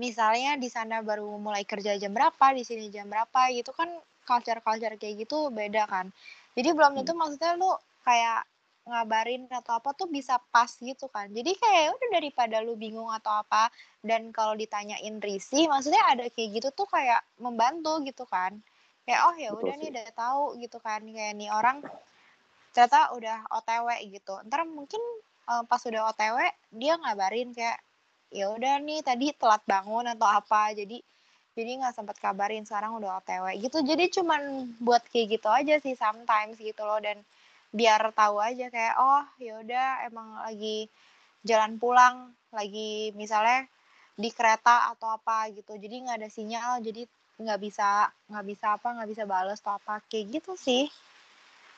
[0.00, 3.90] misalnya di sana baru mulai kerja jam berapa, di sini jam berapa gitu kan
[4.24, 6.08] culture-culture kayak gitu beda kan.
[6.54, 7.20] Jadi belum tentu hmm.
[7.20, 7.70] maksudnya lu
[8.02, 8.46] kayak
[8.88, 11.28] ngabarin atau apa tuh bisa pas gitu kan.
[11.30, 13.68] Jadi kayak ya udah daripada lu bingung atau apa
[14.02, 18.58] dan kalau ditanyain risi maksudnya ada kayak gitu tuh kayak membantu gitu kan.
[19.04, 21.84] Kayak oh ya udah nih udah tahu gitu kan kayak nih orang
[22.74, 24.34] ternyata udah OTW gitu.
[24.46, 25.02] Ntar mungkin
[25.50, 26.36] uh, pas udah OTW
[26.74, 27.78] dia ngabarin kayak
[28.30, 30.74] ya udah nih tadi telat bangun atau apa.
[30.74, 31.02] Jadi
[31.58, 33.82] jadi nggak sempat kabarin sekarang udah OTW gitu.
[33.82, 37.02] Jadi cuman buat kayak gitu aja sih sometimes gitu loh.
[37.02, 37.18] Dan
[37.70, 40.90] biar tahu aja kayak oh ya udah emang lagi
[41.46, 43.66] jalan pulang lagi misalnya
[44.14, 45.74] di kereta atau apa gitu.
[45.74, 47.06] Jadi nggak ada sinyal jadi
[47.40, 50.92] nggak bisa nggak bisa apa nggak bisa balas atau apa kayak gitu sih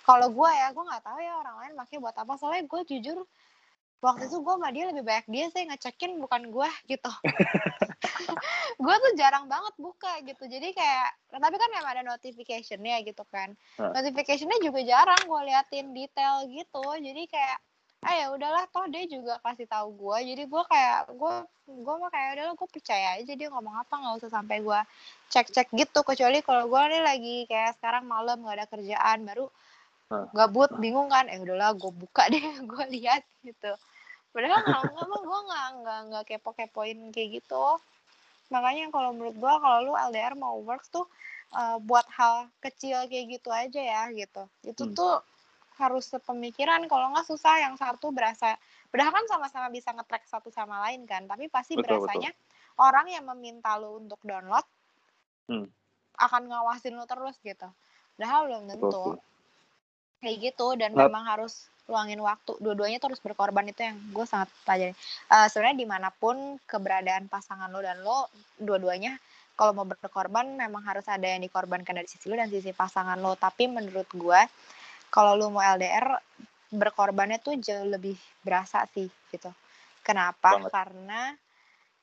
[0.02, 2.32] kalau gue ya gue nggak tahu ya orang lain pakai buat apa.
[2.38, 3.18] Soalnya gue jujur
[4.02, 7.12] waktu itu gue sama dia lebih banyak dia sih ngecekin bukan gue gitu.
[8.82, 10.50] Gue tuh jarang banget buka gitu.
[10.50, 13.54] Jadi kayak tapi kan memang ada notificationnya gitu kan.
[13.78, 16.82] Notificationnya juga jarang gue liatin detail gitu.
[16.82, 17.62] Jadi kayak
[18.02, 21.34] ah ya udahlah toh dia juga kasih tahu gue jadi gue kayak gue
[21.70, 24.80] gue mah kayak udahlah gue percaya aja dia ngomong apa nggak usah sampai gue
[25.30, 26.02] cek cek gitu.
[26.02, 29.46] Kecuali kalau gue nih lagi kayak sekarang malam nggak ada kerjaan baru.
[30.32, 31.28] Gabut bingung kan?
[31.28, 33.72] Eh udahlah gue buka deh gue lihat gitu.
[34.32, 37.64] Padahal kalau nggak mah gue nggak nggak nggak kepo kepoin kayak gitu.
[38.48, 41.04] Makanya kalau menurut gue kalau lu LDR mau works tuh
[41.52, 44.48] uh, buat hal kecil kayak gitu aja ya gitu.
[44.64, 44.96] Itu Hmm.
[44.96, 45.14] tuh
[45.80, 46.84] harus sepemikiran.
[46.88, 47.60] Kalau nggak susah.
[47.64, 48.56] Yang satu berasa
[48.92, 51.24] padahal kan sama-sama bisa nge-track satu sama lain kan.
[51.28, 52.32] Tapi pasti Betul, berasanya
[52.80, 54.64] orang yang meminta lu untuk download
[55.50, 55.66] Hmm.
[56.16, 57.68] akan ngawasin lu terus gitu.
[58.16, 59.31] Padahal belum Betul tentu sih.
[60.22, 62.54] Kayak gitu dan memang harus luangin waktu.
[62.62, 64.94] Dua-duanya tuh harus berkorban itu yang gue sangat pelajari.
[65.28, 69.18] Eh, sebenarnya di mana pun keberadaan pasangan lo dan lo dua-duanya
[69.58, 73.34] kalau mau berkorban memang harus ada yang dikorbankan dari sisi lo dan sisi pasangan lo.
[73.34, 74.40] Tapi menurut gue
[75.10, 76.16] kalau lo mau LDR
[76.72, 78.14] berkorbannya tuh jauh lebih
[78.46, 79.50] berasa sih gitu.
[80.06, 80.56] Kenapa?
[80.56, 80.70] Banget.
[80.70, 81.22] karena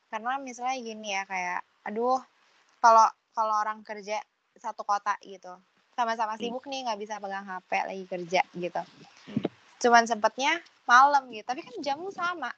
[0.10, 2.20] karena misalnya gini ya kayak aduh
[2.82, 4.18] kalau kalau orang kerja
[4.58, 5.54] satu kota gitu
[6.00, 6.42] sama-sama Hmm.
[6.42, 8.82] sibuk nih nggak bisa pegang HP lagi kerja gitu.
[9.28, 9.44] Hmm.
[9.80, 10.52] cuman sempetnya
[10.84, 11.44] malam gitu.
[11.46, 12.52] Tapi kan jammu sama.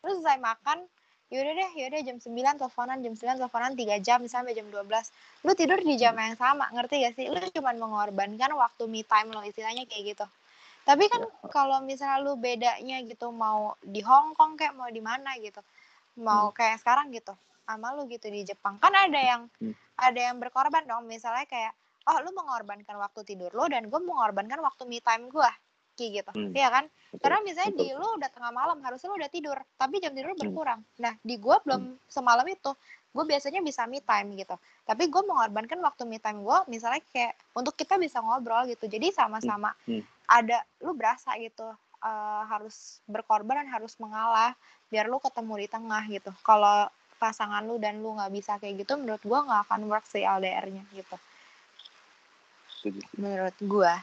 [0.00, 0.84] Terus selesai makan
[1.28, 4.84] yaudah deh yaudah jam 9 teleponan jam 9 teleponan 3 jam sampai jam 12
[5.42, 7.28] lu tidur di jam yang sama ngerti gak sih?
[7.28, 10.26] Lu cuman mengorbankan waktu me time lo istilahnya kayak gitu.
[10.82, 11.48] Tapi kan Ya.
[11.48, 15.60] kalau misalnya lu bedanya gitu mau di Hong Kong kayak mau di mana gitu.
[16.18, 18.76] Mau kayak sekarang gitu sama lu gitu di Jepang.
[18.76, 19.76] Kan ada yang Hmm.
[19.94, 21.72] ada yang berkorban dong misalnya kayak
[22.02, 25.50] oh lu mengorbankan waktu tidur lo dan gue mengorbankan waktu me time gue
[25.92, 26.52] kayak gitu Hmm.
[26.52, 27.20] iya kan Betul.
[27.20, 27.84] karena misalnya betul.
[27.84, 30.44] di lu udah tengah malam harusnya lu udah tidur tapi jam tidur lu Hmm.
[30.46, 32.72] berkurang nah di gue belum semalam itu
[33.12, 37.36] gue biasanya bisa me time gitu tapi gue mengorbankan waktu me time gue misalnya kayak
[37.52, 40.00] untuk kita bisa ngobrol gitu jadi sama-sama Hmm.
[40.26, 41.68] ada lu berasa gitu
[42.02, 44.56] eh, harus berkorban dan harus mengalah
[44.88, 48.96] biar lu ketemu di tengah gitu kalau pasangan lu dan lu nggak bisa kayak gitu
[48.96, 51.14] menurut gue nggak akan work sih LDR-nya gitu
[52.82, 52.98] Setuju.
[53.14, 53.94] Menurut gue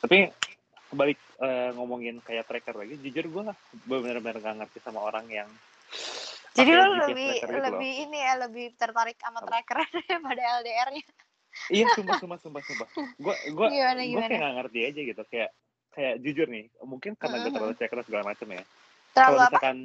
[0.00, 0.18] Tapi
[0.96, 3.42] balik eh, ngomongin kayak tracker lagi, jujur gue
[3.84, 5.48] benar-benar gak ngerti sama orang yang
[6.54, 7.62] jadi GPS lebih gitu loh.
[7.66, 11.04] lebih ini ya lebih tertarik sama tracker daripada LDR-nya
[11.70, 12.88] Iya, sumpah, sumpah, sumpah, sumpah.
[13.18, 15.50] Gue gue gue kayak gak ngerti aja gitu, kayak
[15.94, 18.62] kayak jujur nih, mungkin karena gue terlalu tracker segala macam ya.
[19.14, 19.46] Kalau apa?
[19.54, 19.76] misalkan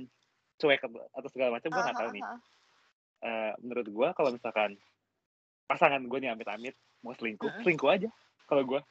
[0.59, 0.81] cuek
[1.13, 2.23] atau segala macam gue Ah, nggak tahu ah, nih.
[3.19, 4.69] Eh, menurut gue kalau misalkan
[5.69, 6.73] pasangan gue nih amit-amit
[7.05, 7.61] mau selingkuh, Mm-mm.
[7.61, 8.09] selingkuh aja
[8.49, 8.81] kalau gue.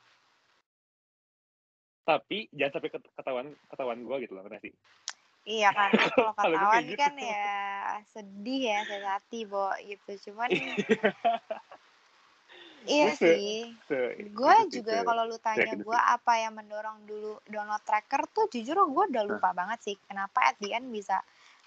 [2.07, 4.75] Tapi jangan sampai ket- ketahuan ketahuan gue gitu loh, ngerti sih?
[5.59, 7.01] Iya kan, kalau ketahuan gitu.
[7.01, 7.47] kan ya
[8.15, 10.31] sedih ya, sakit hati, Bo, gitu.
[10.31, 10.49] Cuman
[12.87, 13.75] iya se- sih.
[14.33, 18.77] Gue juga kalau lu tanya gitu gue apa yang mendorong dulu download tracker tuh jujur
[18.87, 21.21] gue udah lupa banget sih kenapa at the end bisa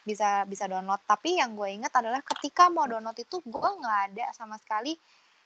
[0.07, 1.01] bisa bisa download.
[1.05, 4.97] Tapi yang gue inget adalah ketika mau download itu gue nggak ada sama sekali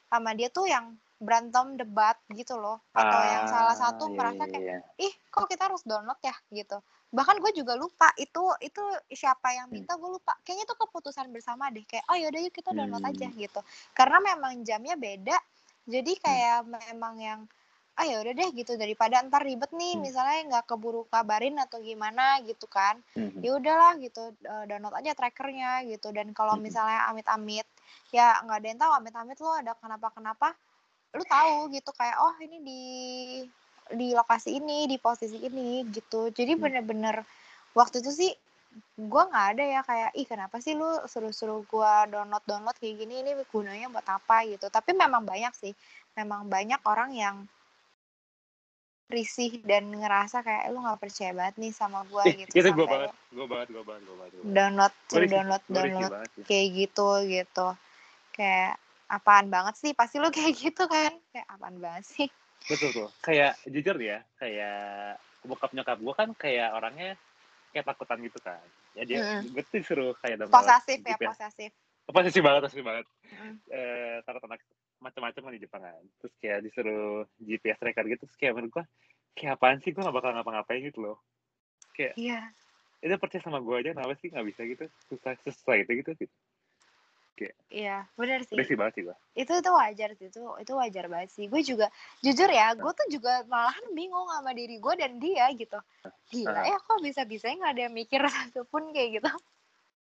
[0.05, 4.43] sama dia tuh yang berantem debat gitu loh atau yang salah satu Ah, iya, merasa
[4.43, 4.79] iya, kayak iya.
[4.99, 6.77] ih kok kita harus download ya gitu
[7.09, 8.83] bahkan gue juga lupa itu itu
[9.15, 9.79] siapa yang Hmm.
[9.79, 13.11] minta gue lupa kayaknya itu keputusan bersama deh kayak oh yaudah yuk kita download Hmm.
[13.15, 13.59] aja gitu
[13.95, 15.37] karena memang jamnya beda
[15.87, 17.39] jadi kayak memang yang
[17.95, 20.03] ah ya udah deh gitu daripada ntar ribet nih Hmm.
[20.03, 23.39] misalnya nggak keburu kabarin atau gimana gitu kan Mhm.
[23.39, 24.35] ya udahlah gitu
[24.67, 26.63] download aja trackernya gitu dan kalau Mhm.
[26.67, 27.63] misalnya amit-amit
[28.11, 30.51] ya nggak ada yang tahu amit-amit lo ada kenapa-kenapa
[31.15, 32.81] lu tahu gitu kayak oh ini di
[33.95, 36.67] di lokasi ini di posisi ini gitu jadi Hmm.
[36.67, 37.23] bener-bener
[37.71, 38.31] waktu itu sih
[38.99, 43.23] gue nggak ada ya kayak ih kenapa sih lu suruh-suruh gue download download kayak gini
[43.23, 45.71] ini gunanya buat apa gitu tapi memang banyak sih
[46.19, 47.35] memang banyak orang yang
[49.05, 52.85] risih dan ngerasa kayak lu nggak percaya banget nih sama gue gitu itu gue sampai
[52.89, 54.31] banget, gue banget, gue banget, gue banget.
[54.33, 54.55] gua banget.
[54.57, 56.11] download Gua download download
[56.49, 57.67] kayak gitu gitu
[58.33, 58.73] kayak
[59.05, 62.27] apaan banget sih pasti lu kayak gitu kan kayak apaan banget sih
[62.65, 63.09] Betul tuh.
[63.21, 67.13] Kayak jujur ya, kayak bokap nyokap gue kan kayak orangnya
[67.69, 68.65] kayak takutan gitu kan.
[68.97, 69.53] Ya dia, Mm-mm.
[69.53, 71.29] gue tuh disuruh kayak download posesif ya GPS.
[71.29, 71.71] posesif
[72.05, 73.05] Posesif banget, posesif banget.
[73.29, 73.55] Mm.
[73.69, 74.61] Eh, taruh anak
[74.99, 76.03] macam-macam kan di Jepang kan.
[76.19, 78.85] Terus kayak disuruh GPS tracker gitu, terus kayak menurut gue,
[79.33, 81.17] kayak apaan sih gue gak bakal ngapa-ngapain gitu loh.
[81.93, 82.51] Kayak, iya
[82.99, 84.85] itu percaya sama gue aja, kenapa sih gak bisa gitu?
[85.05, 86.11] Susah, susah gitu gitu.
[86.17, 86.35] gitu.
[87.35, 88.55] Kayak, Iya, benar sih.
[88.55, 89.15] sih banget sih gue.
[89.35, 91.45] Itu itu wajar sih, itu itu wajar banget sih.
[91.45, 91.91] Gue juga
[92.23, 95.75] jujur ya, gue tuh juga malahan bingung sama diri gue dan dia gitu.
[96.31, 96.63] Gila Ah.
[96.65, 99.29] ya kok bisa-bisanya nggak ada yang mikir satupun kayak gitu.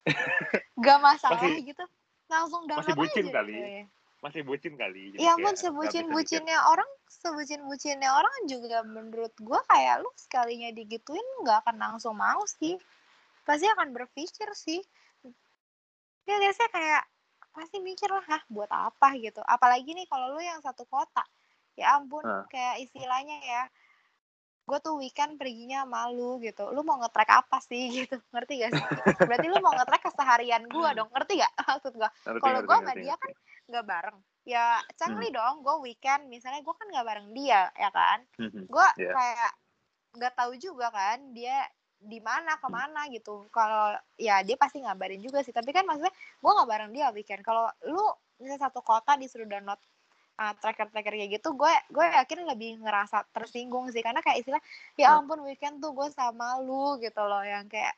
[0.85, 1.85] Gak masalah Masih- gitu.
[2.25, 3.53] Langsung download masih bucin aja kali.
[3.53, 3.85] gitu ya.
[4.25, 5.13] Masih bucin kali.
[5.21, 5.61] Ya bisa mikir.
[5.69, 12.41] sebucin-bucinnya orang, sebucin-bucinnya orang juga menurut gue kayak lu sekalinya digituin nggak akan langsung mau
[12.49, 12.81] sih.
[13.45, 14.81] Pasti akan berpikir sih.
[16.25, 17.03] Ya biasanya kayak
[17.53, 19.45] pasti mikir lah, Hah, buat apa gitu.
[19.45, 21.21] Apalagi nih kalau lu yang satu kota.
[21.77, 22.49] Ya ampun, Ah.
[22.49, 23.63] kayak istilahnya ya.
[24.65, 26.73] Gue tuh weekend perginya malu gitu.
[26.73, 28.17] Lu mau ngetrek apa sih gitu.
[28.33, 28.85] Ngerti gak sih?
[29.21, 31.13] Berarti lu mau ngetrek keseharian gue dong.
[31.13, 32.11] Ngerti gak maksud gue?
[32.41, 33.53] Kalau gue sama dia ngerti.
[33.69, 35.37] Nggak bareng ya cangli Hmm.
[35.41, 38.69] dong gue weekend misalnya gue kan nggak bareng dia ya kan Mhm.
[38.69, 39.13] gue Iya.
[39.17, 39.53] kayak
[40.15, 41.65] nggak tahu juga kan dia
[42.05, 42.29] di Hmm.
[42.29, 46.51] mana ke mana gitu kalau ya dia pasti ngabarin juga sih tapi kan maksudnya gue
[46.53, 48.05] nggak bareng dia weekend kalau lu
[48.37, 49.81] misalnya satu kota disuruh download
[50.35, 54.03] uh, tracker-tracker kayak gitu gue gue yakin lebih ngerasa tersinggung sih.
[54.03, 54.63] Karena kayak istilah
[54.99, 57.43] ya ampun weekend tuh gue sama lu gitu loh.
[57.43, 57.95] Yang kayak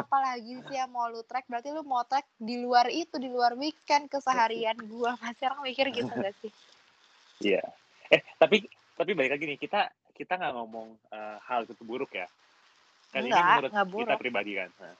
[0.00, 1.46] apalagi sih yang mau lu track?
[1.46, 5.86] Berarti lu mau track di luar itu di luar weekend keseharian gue pasti orang mikir
[5.94, 6.52] gitu gak sih?
[7.42, 7.62] Iya.
[8.10, 8.66] Eh tapi
[8.98, 9.86] tapi balik lagi nih kita
[10.18, 12.26] kita nggak ngomong eh, hal itu buruk ya.
[13.14, 14.18] Kan ini menurut enggak kita buruk.
[14.18, 14.70] pribadi kan.
[14.82, 14.96] Nah,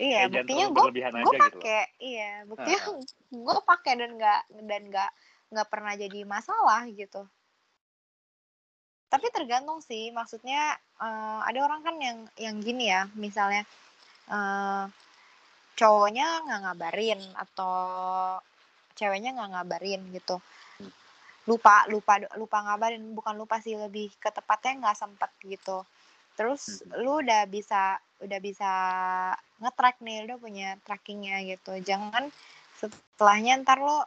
[0.00, 2.32] iya jangan buktinya gue gue gitu pakai iya.
[2.48, 2.80] Buktinya
[3.28, 5.10] gue pakai dan nggak dan nggak
[5.52, 7.22] nggak pernah jadi masalah gitu.
[9.12, 10.60] Tapi tergantung sih maksudnya
[11.02, 13.62] eh, ada orang kan yang yang gini ya misalnya
[14.30, 14.84] eh,
[15.80, 17.74] cowoknya nggak ngabarin atau
[18.98, 20.36] ceweknya nggak ngabarin gitu.
[21.48, 25.78] Lupa lupa lupa ngabarin bukan lupa sih lebih ke tepatnya nggak sempet gitu.
[26.38, 27.00] Terus Mhm.
[27.04, 27.82] lu udah bisa
[28.24, 28.70] udah bisa
[29.60, 31.72] nge-track nih udah punya trackingnya gitu.
[31.88, 32.24] Jangan
[32.78, 33.98] setelahnya ntar lo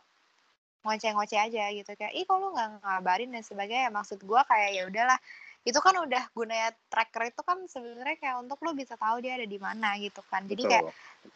[0.83, 3.31] ngoceh-ngoceh aja gitu kayak ih kok lu nggak ngabarin?
[3.31, 3.89] Dan sebagainya.
[3.89, 5.19] Maksud gua kayak ya udahlah.
[5.63, 9.47] Itu kan udah gunanya tracker itu kan sebenarnya kayak untuk lu bisa tahu dia ada
[9.47, 10.43] di mana gitu kan.
[10.43, 10.85] Jadi kayak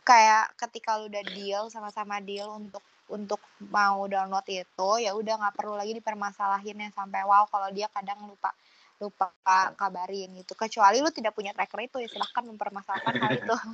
[0.03, 3.39] kayak ketika lu udah deal sama-sama deal untuk untuk
[3.71, 8.19] mau download itu ya udah nggak perlu lagi dipermasalahin yang sampai wow kalau dia kadang
[8.27, 8.51] lupa
[8.99, 9.31] lupa
[9.79, 10.59] kabarin gitu.
[10.59, 13.55] Kecuali lu tidak punya tracker itu ya silahkan mempermasalahkan hal itu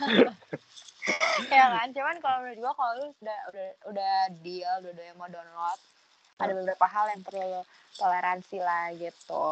[1.50, 5.28] ya kan cuman kalau menurut gua kalau lu udah udah udah deal udah udah mau
[5.28, 5.80] download
[6.38, 7.62] ada beberapa hal yang perlu
[7.98, 9.48] toleransi lah gitu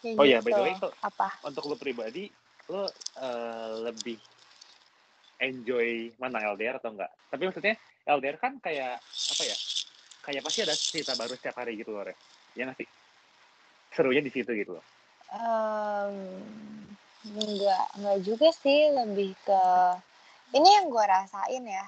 [0.00, 0.64] Ya Oh iya, by the gitu.
[0.64, 2.32] way, kok- apa Untuk lu pribadi,
[2.72, 2.88] lu
[3.20, 4.16] eh, lebih
[5.40, 7.12] enjoy mana LDR atau enggak?
[7.28, 7.76] Tapi maksudnya
[8.08, 9.56] LDR kan kayak apa ya?
[10.24, 12.04] Kayak pasti ada cerita baru setiap hari gitu loh.
[12.56, 12.88] Ya nggak sih?
[13.92, 14.84] Serunya di situ gitu loh.
[15.28, 19.62] Em, enggak enggak juga sih lebih ke
[20.56, 21.86] ini yang gue rasain ya.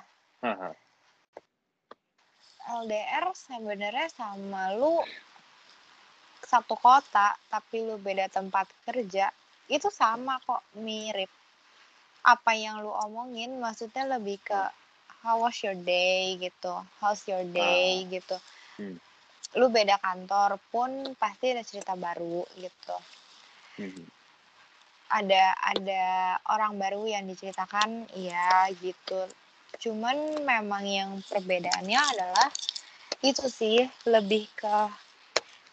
[2.62, 5.02] LDR sebenarnya sama lu
[6.42, 9.30] satu kota tapi lu beda tempat kerja
[9.66, 11.30] itu sama kok mirip
[12.22, 14.60] apa yang lu omongin maksudnya lebih ke
[15.22, 18.36] how was your day gitu how's your day gitu
[18.80, 18.96] Hmm.
[19.60, 22.96] lu beda kantor pun pasti ada cerita baru gitu
[23.78, 24.21] Mhm.
[25.12, 26.04] Ada ada
[26.48, 29.28] orang baru yang diceritakan iya gitu.
[29.76, 32.48] Cuman memang yang perbedaannya adalah
[33.20, 34.76] itu sih lebih ke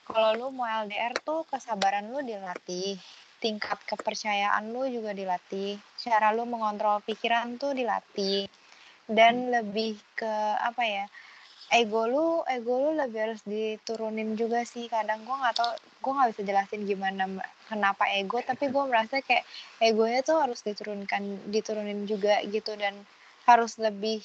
[0.09, 2.97] kalau lu mau LDR tuh kesabaran lu dilatih
[3.39, 8.45] tingkat kepercayaan lu juga dilatih cara lu mengontrol pikiran tuh dilatih
[9.09, 11.05] dan lebih ke apa ya
[11.69, 14.89] ego lu ego lu lebih harus diturunin juga sih.
[14.89, 17.23] Kadang gua nggak tau gue nggak bisa jelasin gimana
[17.69, 19.43] kenapa ego tapi gue merasa kayak
[19.83, 22.95] egonya tuh harus diturunkan diturunin juga gitu dan
[23.45, 24.23] harus lebih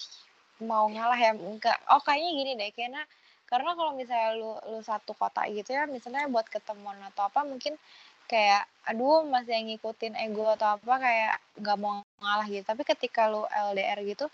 [0.62, 1.32] mau ngalah ya.
[1.36, 3.02] Enggak oh kayaknya gini deh kayaknya
[3.50, 7.76] karena kalau misalnya lu lu satu kota gitu ya misalnya buat ketemuan atau apa mungkin
[8.24, 12.64] kayak aduh masih yang ngikutin ego atau apa kayak nggak mau ngalah gitu.
[12.64, 14.26] Tapi ketika lu LDR gitu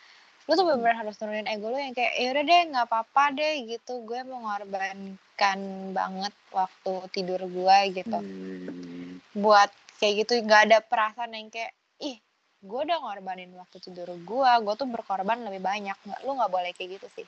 [0.50, 3.70] lu tuh benar harus turunin ego lu yang kayak ya udah deh nggak apa-apa deh
[3.70, 4.02] gitu.
[4.02, 5.58] Gue mengorbankan
[5.94, 8.18] banget waktu tidur gue gitu.
[8.18, 9.22] Hmm.
[9.30, 9.70] buat
[10.02, 11.70] kayak gitu nggak ada perasaan yang kayak
[12.02, 12.18] ih
[12.66, 15.94] gue udah ngorbanin waktu tidur gue gue tuh berkorban lebih banyak.
[16.02, 17.26] Nggak lu nggak boleh kayak gitu sih.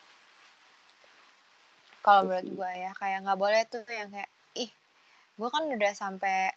[2.02, 4.70] Kalau menurut gue ya kayak nggak boleh tuh yang kayak ih
[5.38, 6.50] gue kan udah sampai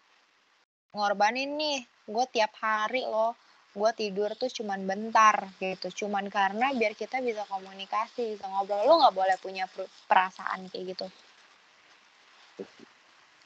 [0.98, 3.38] ngorbanin nih gue tiap hari loh
[3.76, 6.08] gue tidur tuh cuman bentar gitu.
[6.08, 8.88] Cuman karena biar kita bisa komunikasi bisa ngobrol.
[8.88, 11.08] Lu nggak boleh punya per- perasaan kayak gitu.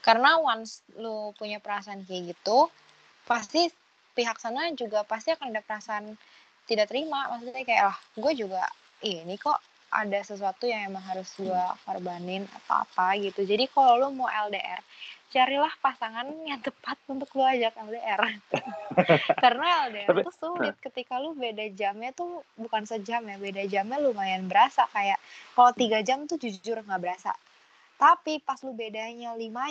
[0.06, 2.70] Karena once lu punya perasaan kayak gitu
[3.26, 3.70] pasti
[4.14, 6.14] pihak sana juga pasti akan ada perasaan
[6.70, 7.26] tidak terima.
[7.34, 8.70] Maksudnya kayak ah gue juga
[9.02, 9.58] ini kok
[9.90, 13.42] ada sesuatu yang emang harus gue korbanin atau apa gitu.
[13.42, 14.82] Jadi kalau lu mau LDR
[15.30, 18.22] carilah pasangan yang tepat untuk lu ajak LDR
[19.44, 24.02] karena LDR Tapi- tuh sulit ketika lu beda jamnya tuh bukan sejam ya beda jamnya
[24.02, 24.90] lumayan berasa.
[24.90, 25.22] Kayak
[25.54, 27.32] kalau tiga jam tuh jujur nggak berasa.
[28.02, 29.70] Tapi pas lu bedanya lima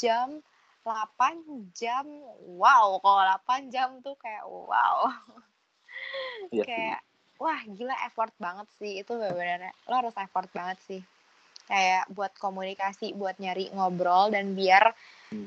[0.00, 0.40] jam
[0.86, 2.08] 8 jam
[2.56, 2.96] wow.
[3.04, 5.12] Kalau 8 jam tuh kayak wow.
[6.48, 7.00] Iya kayak
[7.36, 9.04] wah gila effort banget sih.
[9.04, 11.02] Itu benar-benar lo harus effort banget sih
[11.68, 14.96] kayak buat komunikasi buat nyari ngobrol dan biar
[15.28, 15.44] Hmm.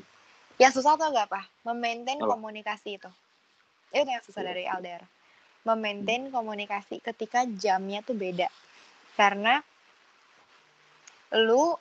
[0.62, 2.38] yang susah tuh gak apa memaintain Apa?
[2.38, 3.10] komunikasi itu.
[3.90, 4.48] Itu yang susah Iya.
[4.54, 5.04] dari LDR
[5.62, 8.46] memaintain komunikasi ketika jamnya tuh beda.
[9.18, 9.58] Karena
[11.34, 11.74] lu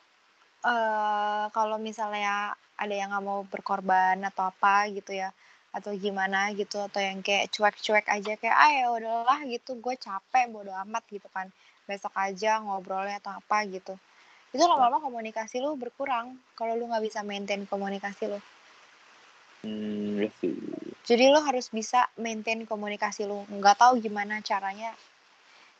[0.65, 5.29] eh kalau misalnya ada yang nggak mau berkorban atau apa gitu ya
[5.73, 10.49] atau gimana gitu atau yang kayak cuek-cuek aja kayak ah ya udahlah gitu gue capek
[10.49, 11.47] bodo amat gitu kan.
[11.85, 13.93] Besok aja ngobrolnya atau apa gitu
[14.51, 18.39] itu lama-lama komunikasi lu berkurang kalau lu nggak bisa maintain komunikasi lu
[19.61, 20.57] Hmm, iya sih.
[21.05, 24.89] jadi lu harus bisa maintain komunikasi lu nggak tahu gimana caranya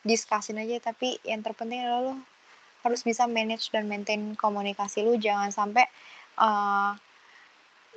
[0.06, 2.14] diskusin aja tapi yang terpenting adalah lu
[2.86, 5.82] harus bisa manage dan maintain komunikasi lu jangan sampai
[6.38, 6.92] eh,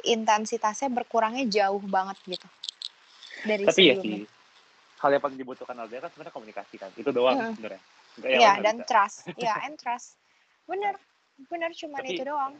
[0.06, 2.48] intensitasnya berkurangnya jauh banget gitu
[3.46, 4.22] dari Tapi ya sebelumnya.
[4.22, 4.26] sih,
[5.02, 6.90] hal yang paling dibutuhkan LDR kan sebenarnya komunikasi kan.
[6.98, 7.54] Itu doang Mm-mm.
[7.58, 7.82] sebenarnya.
[8.26, 8.90] Ya dan bisa.
[8.90, 10.18] trust ya and trust
[10.66, 10.96] bener
[11.46, 12.54] bener cuman Tapi- itu doang.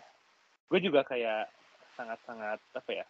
[0.66, 1.48] gue juga kayak
[1.94, 3.06] sangat-sangat apa ya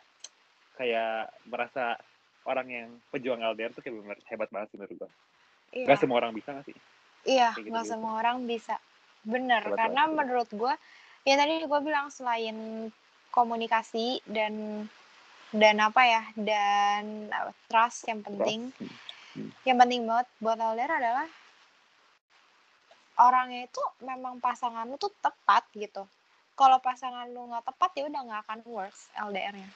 [0.75, 1.95] kayak merasa
[2.43, 5.09] orang yang pejuang LDR tuh kayak benar hebat banget sih menurut gue.
[5.73, 5.85] Iya.
[5.87, 6.77] Gak semua orang bisa gak sih?
[7.25, 7.91] Iya kayak nggak gitu-gitu.
[7.91, 8.75] semua orang bisa.
[9.23, 10.15] Bener Hebat karena banget.
[10.15, 10.73] menurut gue
[11.23, 12.57] ya tadi gue bilang selain
[13.29, 14.85] komunikasi dan
[15.49, 18.69] dan apa ya dan uh, trust yang penting
[19.33, 19.51] Hmm.
[19.63, 21.27] yang penting banget buat LDR adalah
[23.19, 26.03] orangnya itu memang pasangan lu tuh tepat gitu.
[26.55, 29.69] Kalau pasangan lu nggak tepat ya udah nggak akan works LDR-nya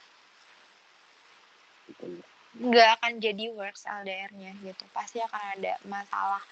[2.60, 4.84] nggak akan jadi works LDR-nya gitu.
[4.90, 6.42] Pasti akan ada masalah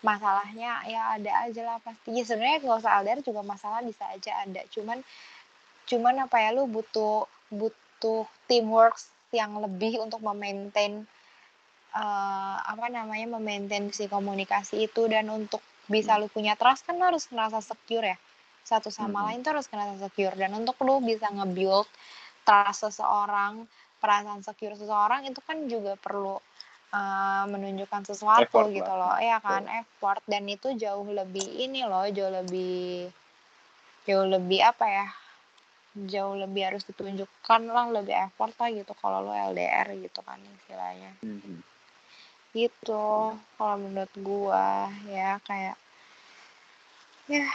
[0.00, 2.12] masalahnya ya ada aja lah pasti.
[2.12, 4.60] Ya sebenarnya nggak usah LDR juga masalah bisa aja ada.
[4.68, 5.00] Cuman
[5.88, 9.00] cuman apa ya lu butuh butuh teamwork
[9.32, 11.08] yang lebih untuk memaintain
[11.96, 17.04] eh, apa namanya memaintain si komunikasi itu dan untuk bisa lu punya trust kan lu
[17.04, 18.16] harus ngerasa secure ya
[18.62, 19.26] satu sama Mhm.
[19.26, 21.90] lain tuh harus ngerasa secure dan untuk lu bisa nge-build
[22.46, 23.66] trust seseorang
[23.98, 26.38] perasaan secure seseorang itu kan juga perlu
[26.90, 29.14] eh, menunjukkan sesuatu Effort gitu lah.
[29.14, 33.06] loh ya kan effort dan itu jauh lebih ini loh jauh lebih
[34.02, 35.06] jauh lebih apa ya
[35.92, 41.14] jauh lebih harus ditunjukkan lah lebih effort lah gitu kalau lo LDR gitu kan istilahnya
[41.22, 41.62] Mhm.
[42.50, 45.76] Gitu kalau menurut gua ya kayak
[47.30, 47.46] ya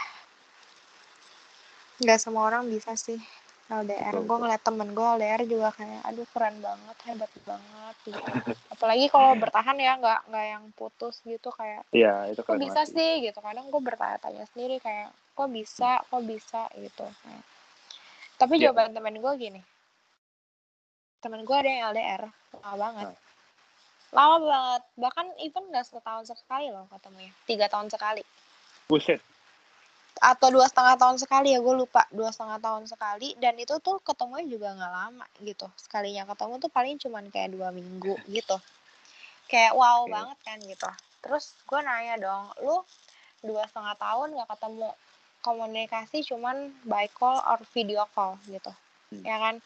[2.00, 3.20] nggak semua orang bisa sih
[3.66, 8.30] LDR gue ngeliat temen gue LDR juga kayak aduh keren banget hebat banget gitu.
[8.70, 12.94] Apalagi kalau bertahan ya nggak nggak yang putus gitu kayak Iya itu kok bisa banget
[12.94, 13.12] sih.
[13.26, 13.38] gitu.
[13.42, 16.70] Kadang gue bertanya-tanya sendiri kayak kok bisa kok bisa?
[16.78, 17.44] Gitu Kayak.
[18.38, 18.70] tapi Ya.
[18.70, 19.60] jawaban temen gue gini.
[21.18, 22.22] Temen gue ada yang LDR
[22.62, 23.06] lama banget.
[23.10, 23.25] Nah.
[24.14, 24.82] Lama banget.
[24.98, 27.32] Bahkan even nggak setahun sekali loh ketemunya.
[27.46, 28.22] Tiga tahun sekali.
[28.86, 29.18] Buset
[30.16, 32.08] atau dua setengah tahun sekali ya gue lupa.
[32.08, 33.36] Dua setengah tahun sekali.
[33.36, 35.68] Dan itu tuh ketemunya juga nggak lama gitu.
[35.76, 38.56] Sekalinya ketemu tuh paling cuman kayak dua minggu gitu.
[39.46, 40.12] Kayak wow Oke.
[40.12, 40.88] banget kan gitu.
[41.20, 42.76] Terus gue nanya dong lu
[43.44, 44.88] dua setengah tahun nggak ketemu
[45.44, 48.40] komunikasi cuman by call or video call?
[48.48, 48.72] gitu.
[49.06, 49.22] Hmm.
[49.22, 49.62] ya kan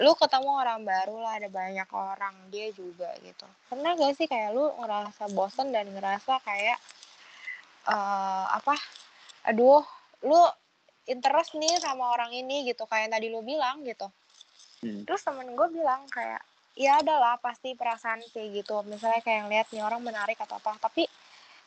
[0.00, 3.44] lu ketemu orang baru lah ada banyak orang dia juga gitu.
[3.68, 6.78] Pernah gak sih kayak lu ngerasa bosen dan ngerasa kayak
[7.84, 8.76] eh apa
[9.48, 9.84] aduh
[10.24, 10.40] lu
[11.08, 14.08] interest nih sama orang ini gitu kayak yang tadi lu bilang gitu.
[14.80, 15.04] Hmm.
[15.04, 16.40] terus temen gue bilang kayak
[16.72, 18.80] ya adalah pasti perasaan kayak gitu.
[18.88, 21.04] Misalnya kayak ngeliat nih orang menarik atau apa tapi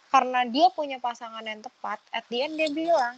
[0.10, 3.14] karena dia punya pasangan yang tepat at the end dia bilang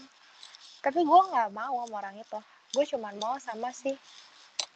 [0.83, 2.39] tapi gue nggak mau sama orang itu.
[2.75, 3.95] Gue cuman mau sama si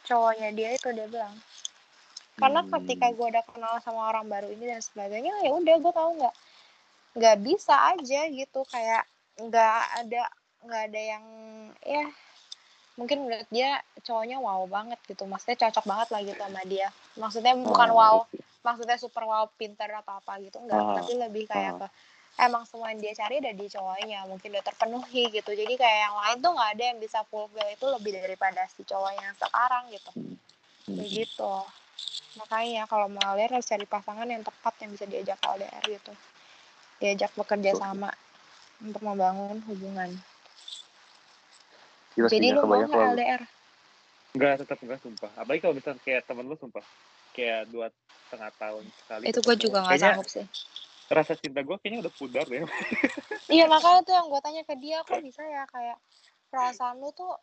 [0.06, 1.34] cowoknya dia itu dia bilang.
[2.40, 2.72] Karena Hmm.
[2.80, 6.34] ketika gue udah kenal sama orang baru ini dan sebagainya ya udah gue tahu nggak
[7.20, 8.60] nggak bisa aja gitu.
[8.70, 9.04] Kayak
[9.36, 10.22] nggak ada
[10.64, 11.24] nggak ada yang
[11.84, 12.04] ya
[13.00, 15.24] mungkin menurut dia cowoknya wow banget gitu.
[15.28, 16.88] Maksudnya cocok banget lah gitu sama dia.
[17.16, 18.16] Maksudnya bukan Oh, wow
[18.60, 21.78] maksudnya super wow pinter atau apa gitu enggak Ah, tapi lebih kayak ah.
[21.80, 21.86] ke
[22.40, 25.50] emang semua yang dia cari ada di cowoknya mungkin udah terpenuhi gitu.
[25.52, 29.12] Jadi kayak yang lain tuh nggak ada yang bisa fulfill itu lebih daripada si cowok
[29.14, 30.10] yang sekarang gitu.
[30.88, 30.96] Hmm.
[30.96, 31.54] kayak gitu.
[32.40, 36.12] Makanya kalau mau LDR harus cari pasangan yang tepat yang bisa diajak LDR gitu.
[37.00, 38.10] Diajak bekerja sama
[38.80, 40.10] untuk membangun hubungan.
[42.16, 43.42] Gila jadi lu mau nggak kalau- LDR
[44.30, 45.30] Enggak, tetap enggak sumpah.
[45.34, 46.86] Apalagi kalau misalnya kayak temen lu sumpah.
[47.34, 47.90] Kayak dua
[48.30, 49.22] setengah tahun sekali.
[49.26, 50.46] itu gue juga nggak Kayaknya sanggup sih
[51.10, 52.62] Rasa cinta gue kayaknya udah pudar deh.
[53.54, 55.98] iya makanya tuh yang gue tanya ke dia kok bisa ya kayak
[56.54, 57.34] perasaan lu tuh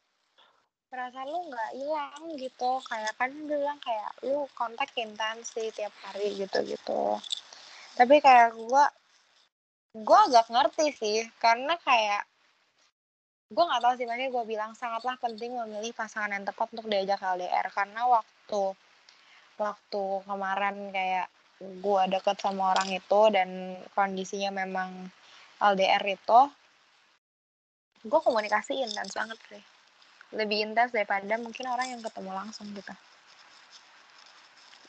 [0.87, 2.71] perasaan lu nggak hilang gitu.
[2.87, 7.19] Kayak kan dia bilang kayak lu kontak intens sih tiap hari gitu gitu
[7.97, 8.85] tapi kayak gue
[9.97, 12.29] gue agak ngerti sih karena kayak
[13.49, 17.17] gue nggak tahu sih makanya gue bilang sangatlah penting memilih pasangan yang tepat untuk diajak
[17.17, 18.63] LDR karena waktu
[19.57, 21.27] waktu kemarin kayak
[21.57, 25.09] gue deket sama orang itu dan kondisinya memang
[25.57, 26.39] LDR itu
[28.05, 29.63] gue komunikasi intens banget sih.
[30.37, 32.93] Lebih intens daripada mungkin orang yang ketemu langsung gitu.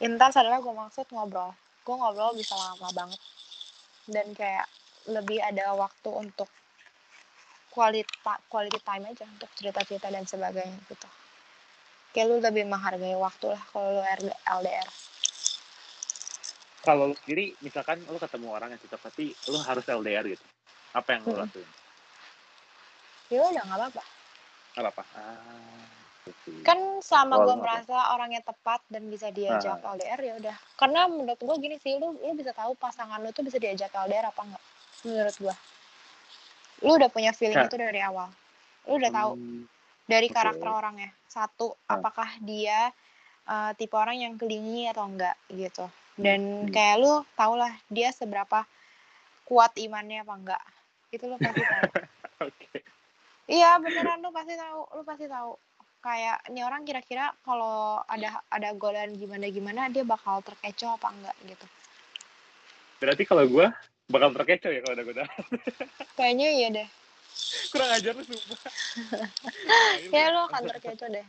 [0.05, 1.57] Intens adalah gue maksud ngobrol.
[1.83, 3.21] Gue ngobrol bisa lama banget.
[4.05, 4.69] Dan kayak
[5.09, 6.53] lebih ada waktu untuk
[7.73, 8.05] quality
[8.53, 11.09] quality time aja untuk cerita-cerita dan sebagainya gitu.
[12.13, 14.03] Kayak lu lebih menghargai waktu lah kalau lu
[14.45, 14.89] LDR
[16.81, 20.45] kalau lu sendiri, misalkan lu ketemu orang yang cocok, tapi lu harus LDR gitu.
[20.91, 21.43] Apa yang lu Hmm.
[21.43, 21.71] lakuin?
[23.29, 24.03] ya udah nggak apa-apa
[24.73, 25.03] Gak apa-apa.
[25.13, 25.85] Ah,
[26.25, 26.49] gitu.
[26.63, 29.93] kan selama Kalau gue merasa orangnya tepat dan bisa diajak Ah.
[29.93, 33.43] LDR ya udah karena menurut gue gini sih lu lu bisa tahu pasangan lu tuh
[33.43, 34.65] bisa diajak LDR apa enggak
[35.03, 35.55] menurut gue
[36.79, 37.67] lu udah punya feeling Nah.
[37.67, 38.33] itu dari awal
[38.85, 39.63] lu udah tahu Hmm,
[40.05, 41.97] dari karakter orangnya satu Ah.
[41.97, 42.89] apakah dia
[43.45, 45.85] uh, tipe orang yang kelingi atau enggak gitu
[46.19, 46.73] dan Hmm.
[46.75, 48.67] kayak lu tau lah dia seberapa
[49.43, 50.63] kuat imannya apa enggak
[51.09, 51.91] itu lu pasti tahu
[52.47, 52.79] Oke.
[53.49, 55.57] Iya beneran lu pasti tahu, lu pasti tahu.
[55.99, 61.35] Kayak ini orang kira-kira kalau ada ada golan gimana gimana dia bakal terkecoh apa enggak
[61.43, 61.67] gitu.
[63.01, 63.67] Berarti kalau gue
[64.07, 65.15] bakal terkecoh ya kalau udah gue
[66.21, 66.89] Kayaknya iya deh.
[67.73, 68.61] Kurang ajar lu sumpah.
[70.13, 71.27] Kayak lu akan terkecoh deh.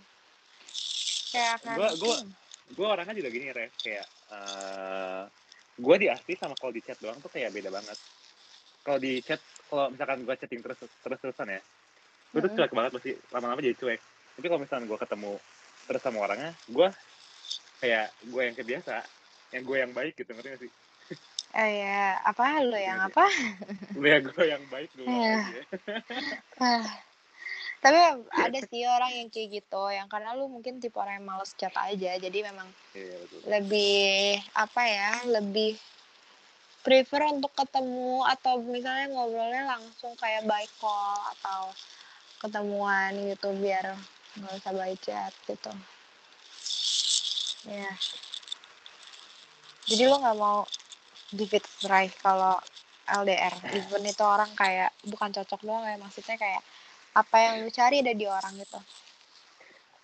[1.34, 1.76] Kayak akan.
[1.80, 2.30] Gua- gua- hmm,
[2.70, 5.24] gue orangnya juga gini Ref kayak eh
[5.80, 7.98] gue di asli sama kalau di chat doang tuh kayak beda banget.
[8.86, 9.40] Kalau di chat
[9.70, 11.62] kalau misalkan gue chatting terus terus terusan ya
[12.30, 12.58] gue tuh Mm-mm.
[12.62, 14.00] cuek banget pasti lama-lama jadi cuek.
[14.38, 15.34] Tapi kalau misalkan gue ketemu
[15.90, 16.88] terus sama orangnya gue
[17.82, 18.96] kayak gue yang kebiasa
[19.50, 20.72] yang gue yang baik gitu ngerti gak sih?
[21.58, 22.62] Eh ya, apa?
[22.62, 23.26] Lu yang Iya, apa?
[23.98, 25.10] gue yang gue yang baik dulu.
[25.10, 25.42] Iya.
[27.80, 27.98] Tapi
[28.46, 31.74] ada sih orang yang kayak gitu, yang karena lu mungkin tipe orang yang males chat
[31.76, 33.40] aja, jadi memang iya betul.
[33.48, 35.80] lebih apa ya lebih
[36.84, 41.72] prefer untuk ketemu atau misalnya ngobrolnya langsung kayak by call atau
[42.40, 44.00] ketemuan gitu biar
[44.40, 45.72] nggak usah by chat gitu.
[47.68, 47.92] Ya
[49.90, 50.62] jadi lo nggak mau
[51.34, 52.62] give it try kalau
[53.10, 56.62] LDR even itu orang kayak bukan cocok doang ya maksudnya kayak
[57.20, 58.80] apa yang lu cari ada di orang gitu.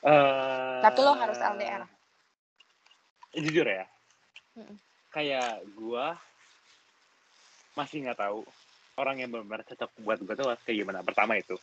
[0.05, 1.84] Eh, tapi lo harus LDR
[3.36, 3.84] jujur ya.
[4.55, 4.78] Mm-mm.
[5.11, 6.05] kayak gue
[7.76, 8.47] masih nggak tahu
[8.95, 10.99] orang yang benar-benar cocok buat gue tuh kayak gimana.
[11.03, 11.55] Pertama itu.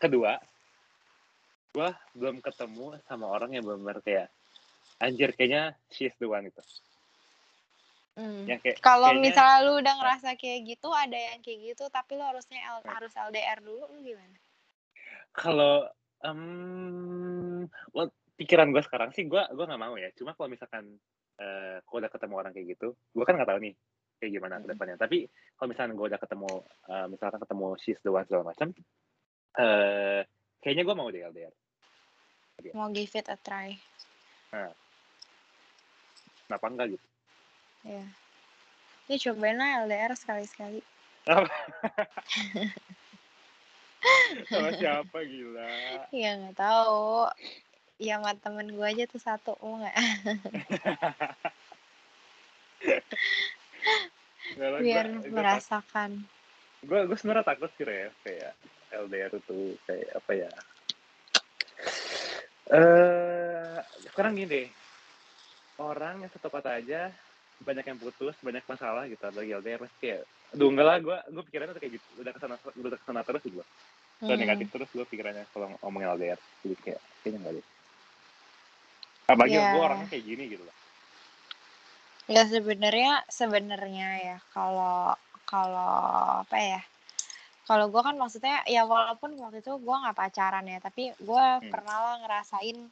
[0.00, 0.36] Kedua
[1.70, 1.88] gue
[2.18, 4.26] belum ketemu sama orang yang benar-benar kayak
[4.98, 6.62] anjir kayaknya she's the one itu
[8.20, 8.44] Hmm.
[8.44, 12.12] yang kayak Kalau kayaknya- misalnya lu udah ngerasa kayak gitu, ada yang kayak gitu, tapi
[12.14, 12.92] lu harusnya L- Hmm.
[12.92, 14.36] harus LDR dulu, lu gimana?
[15.30, 15.86] kalau
[16.20, 20.98] em, well, pikiran gue sekarang sih gue gue nggak mau ya cuma kalau misalkan
[21.38, 23.74] eh kalau udah ketemu orang kayak gitu gue kan nggak tahu nih
[24.18, 24.62] kayak gimana Mm.
[24.62, 25.18] ke depannya tapi
[25.54, 26.50] kalau misalkan gue udah ketemu
[26.84, 28.68] eh, misalkan ketemu she's the one segala macam
[29.54, 30.20] eh
[30.58, 31.54] kayaknya gue mau deh LDR
[32.74, 33.72] Mau give it a try.
[36.44, 37.06] kenapa enggak gitu
[37.86, 38.04] Ya.
[39.10, 40.82] Ya cobain lah LDR sekali-sekali.
[44.48, 45.68] sama siapa gila
[46.08, 47.28] Ya nggak tahu.
[48.00, 49.96] Ya sama temen gue aja tuh satu, mau nggak?
[54.56, 56.24] Biar merasakan.
[56.80, 58.56] gue gue sebenarnya takut sih Rev kayak
[59.04, 60.48] LDR itu kayak apa ya
[62.72, 63.76] eh
[64.08, 64.64] sekarang gini deh
[65.76, 67.12] orang yang satu kota aja
[67.60, 70.20] banyak yang putus banyak masalah gitu apalagi LDR pasti kayak
[70.56, 73.20] aduh enggak lah gue gue pikirannya tuh kayak gitu udah ke sana udah ke sana
[73.22, 73.64] terus gue
[74.20, 74.40] udah Hmm.
[74.44, 77.66] negatif terus gue pikirannya kalau ngomongin LDR jadi kayak kayaknya enggak deh
[79.30, 79.64] apalagi Ya.
[79.70, 80.76] gue orangnya kayak gini gitu loh
[82.30, 85.18] Ya sebenarnya sebenarnya ya kalau
[85.50, 85.98] kalau
[86.46, 86.78] apa ya?
[87.66, 91.70] Kalau gue kan maksudnya ya walaupun waktu itu gue nggak pacaran ya, tapi gue Hmm.
[91.74, 92.86] pernah lah ngerasain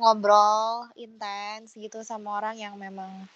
[0.00, 3.28] ngobrol intens gitu sama orang yang memang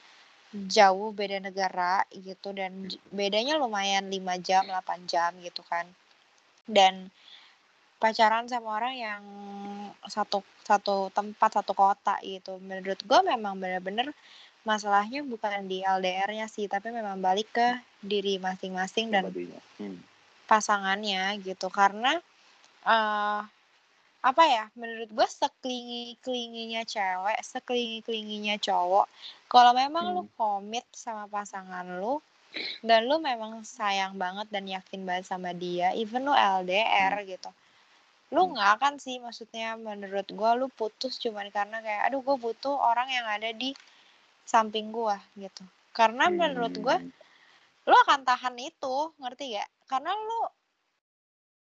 [0.51, 5.87] jauh beda negara gitu dan bedanya lumayan 5 jam, 8 jam gitu kan.
[6.67, 7.11] Dan
[8.03, 9.23] pacaran sama orang yang
[10.09, 12.59] satu satu tempat, satu kota gitu.
[12.59, 14.11] Menurut gue memang bener-bener
[14.67, 17.69] masalahnya bukan di LDR-nya sih, tapi memang balik ke
[18.03, 19.25] diri masing-masing dan
[19.79, 19.97] Hmm.
[20.51, 21.71] pasangannya gitu.
[21.71, 22.19] Karena
[22.85, 23.47] uh,
[24.21, 29.09] apa ya menurut gue seklingi klinginya cewek seklingi klinginya cowok
[29.49, 30.15] kalau memang hmm.
[30.21, 32.21] lu komit sama pasangan lu
[32.85, 37.27] dan lu memang sayang banget dan yakin banget sama dia even lu LDR hmm.
[37.33, 37.51] gitu
[38.37, 38.51] lu hmm.
[38.61, 43.09] nggak akan sih maksudnya menurut gue lu putus cuman karena kayak aduh gue butuh orang
[43.09, 43.73] yang ada di
[44.45, 45.65] samping gue gitu
[45.97, 46.37] karena hmm.
[46.37, 46.97] menurut gue
[47.89, 50.41] lu akan tahan itu ngerti gak karena lu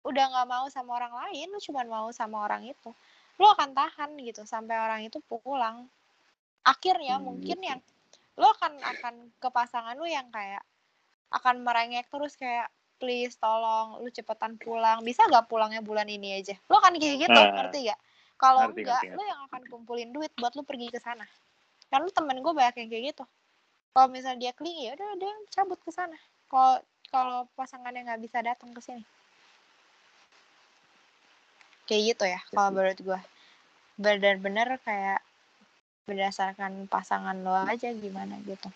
[0.07, 2.89] udah nggak mau sama orang lain lu cuma mau sama orang itu.
[3.35, 5.85] Lu akan tahan gitu sampai orang itu pulang.
[6.63, 7.67] Akhirnya hmm, mungkin gitu.
[7.67, 7.79] yang
[8.39, 10.63] lu akan akan ke pasangan lu yang kayak
[11.27, 15.03] akan merengek terus kayak please tolong lu cepetan pulang.
[15.03, 16.55] Bisa gak pulangnya bulan ini aja?
[16.71, 17.99] Lu akan kayak gitu uh, ngerti gak
[18.37, 21.27] kalau enggak ngerti, lu yang akan kumpulin duit buat lu pergi ke sana.
[21.91, 23.23] Kan lu temen gue banyak yang kayak gitu.
[23.91, 26.15] Kalau misalnya dia klingi ya udah dia cabut ke sana.
[26.47, 26.79] Kalau
[27.09, 29.03] kalau pasangannya nggak bisa datang ke sini
[31.87, 33.19] kayak gitu ya kalau menurut gue
[33.97, 35.25] benar-benar kayak
[36.07, 38.69] berdasarkan pasangan lo aja gimana gitu.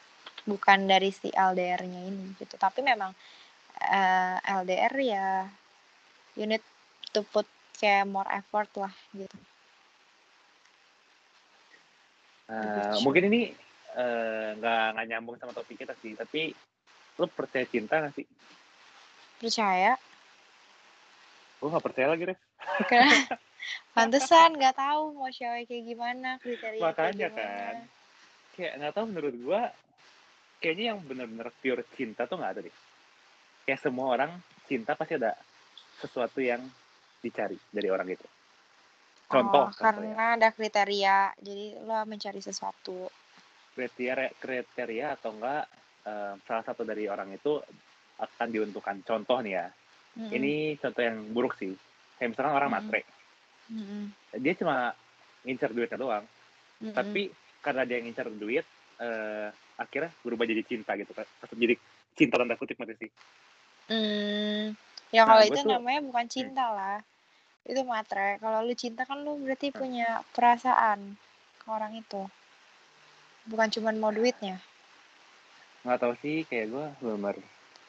[0.43, 2.57] Bukan dari si LDR-nya ini gitu.
[2.59, 3.13] Tapi memang
[3.79, 5.27] uh, eh, LDR ya
[6.35, 6.63] unit
[7.15, 7.47] to put
[7.77, 9.37] kayak more effort lah gitu.
[12.51, 13.55] Uh, mungkin ini
[13.95, 16.17] eh, nggak uh, nggak nyambung sama topik kita sih.
[16.19, 16.51] Tapi
[17.15, 18.27] lo percaya cinta gak sih?
[19.39, 19.95] Percaya.
[21.61, 22.39] Gue gak percaya lagi deh
[23.95, 27.77] pantesan nggak tahu mau cewek kayak gimana kriteria makanya kayak kan
[28.55, 29.61] kayak nggak tahu menurut gue
[30.61, 32.75] kayaknya yang benar-benar pure cinta tuh nggak ada deh.
[33.65, 34.31] Kayak semua orang
[34.69, 35.33] cinta pasti ada
[35.97, 36.61] sesuatu yang
[37.19, 38.27] dicari dari orang itu.
[39.25, 43.09] Contoh oh, karena ada kriteria jadi lo mencari sesuatu.
[43.73, 45.65] Kriteria kriteria atau enggak
[46.05, 47.57] um, salah satu dari orang itu
[48.21, 49.01] akan diuntukkan.
[49.03, 49.67] Contoh nih ya
[50.11, 50.35] Mm -hmm.
[50.35, 51.71] Ini contoh yang buruk sih.
[52.21, 52.85] Kayak misalkan orang mm -hmm.
[52.93, 53.01] matre.
[53.73, 54.03] Mm -hmm.
[54.45, 54.75] Dia cuma
[55.41, 56.25] ngincer duitnya doang.
[56.77, 56.93] Mm -hmm.
[56.93, 57.21] Tapi
[57.65, 58.65] karena dia ngincer duit,
[59.01, 59.49] uh,
[59.81, 61.25] akhirnya berubah jadi cinta gitu kan.
[61.49, 61.73] Jadi
[62.13, 63.11] cinta tanda kutip mati sih.
[63.89, 64.77] Mm,
[65.09, 66.33] ya nah, kalau itu tuh, namanya bukan hmm.
[66.37, 66.77] cinta hmm.
[66.77, 66.97] lah.
[67.65, 68.37] Itu matre.
[68.37, 69.77] Kalau lu cinta kan lu berarti hmm.
[69.81, 70.07] punya
[70.37, 71.17] perasaan
[71.57, 72.21] ke orang itu.
[73.49, 74.61] Bukan cuma mau duitnya.
[75.81, 77.35] Nggak tahu sih, kayak gue benar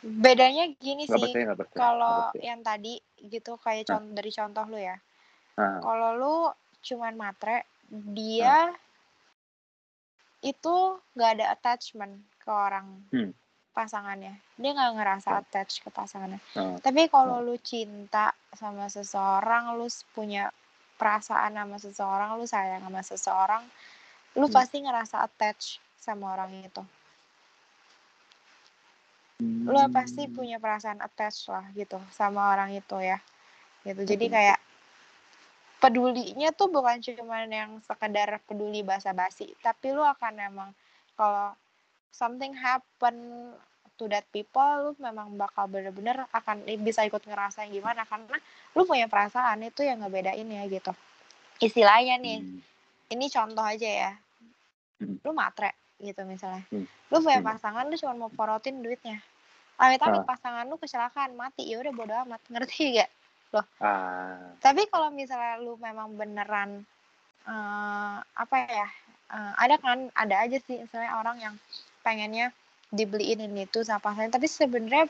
[0.02, 1.30] Bedanya gini sih,
[1.78, 4.98] kalau yang tadi gitu kayak contoh dari contoh lu ya.
[5.58, 5.78] Nah.
[5.78, 6.36] Kalau lu
[6.82, 7.70] cuman matre,
[8.10, 8.74] dia
[10.42, 13.30] itu nggak ada attachment ke orang hmm.
[13.70, 14.34] pasangannya.
[14.58, 16.42] Dia nggak ngerasa attach ke pasangannya.
[16.58, 16.82] Nah.
[16.82, 20.50] Tapi kalau lu cinta sama seseorang, lu punya
[20.98, 23.62] perasaan sama seseorang, lu sayang sama seseorang,
[24.34, 24.54] lu hmm.
[24.54, 26.82] pasti ngerasa attach sama orang itu
[29.66, 33.18] lo pasti punya perasaan attach lah gitu sama orang itu ya
[33.82, 34.06] gitu.
[34.06, 34.58] Jadi kayak
[35.82, 40.70] pedulinya tuh bukan cuma yang sekedar peduli basa-basi tapi lu akan emang
[41.18, 41.50] kalau
[42.14, 43.50] something happen
[43.98, 48.38] to that people lu memang bakal bener-bener akan bisa ikut ngerasain gimana karena
[48.78, 50.94] lu punya perasaan itu yang ngebedain ya gitu.
[51.58, 52.60] Istilahnya nih hmm.
[53.18, 54.12] ini contoh aja ya.
[55.02, 55.18] Hmm.
[55.26, 56.62] lu matre gitu misalnya.
[56.70, 56.86] Hmm.
[57.10, 59.18] lu punya pasangan lu cuma mau porotin duitnya
[59.80, 60.28] amit-amit uh.
[60.28, 61.68] pasangan lu kecelakaan mati.
[61.68, 62.40] Ya udah bodo amat.
[62.48, 63.10] Ngerti gak
[63.52, 63.66] loh.
[63.84, 64.56] Uh.
[64.64, 66.88] tapi kalau misalnya lu memang beneran
[67.44, 68.88] uh, apa ya
[69.28, 71.54] uh, ada kan ada aja sih misalnya orang yang
[72.00, 72.48] pengennya
[72.88, 74.32] dibeliin ini tuh sama pasangan.
[74.32, 75.08] Tapi sebenarnya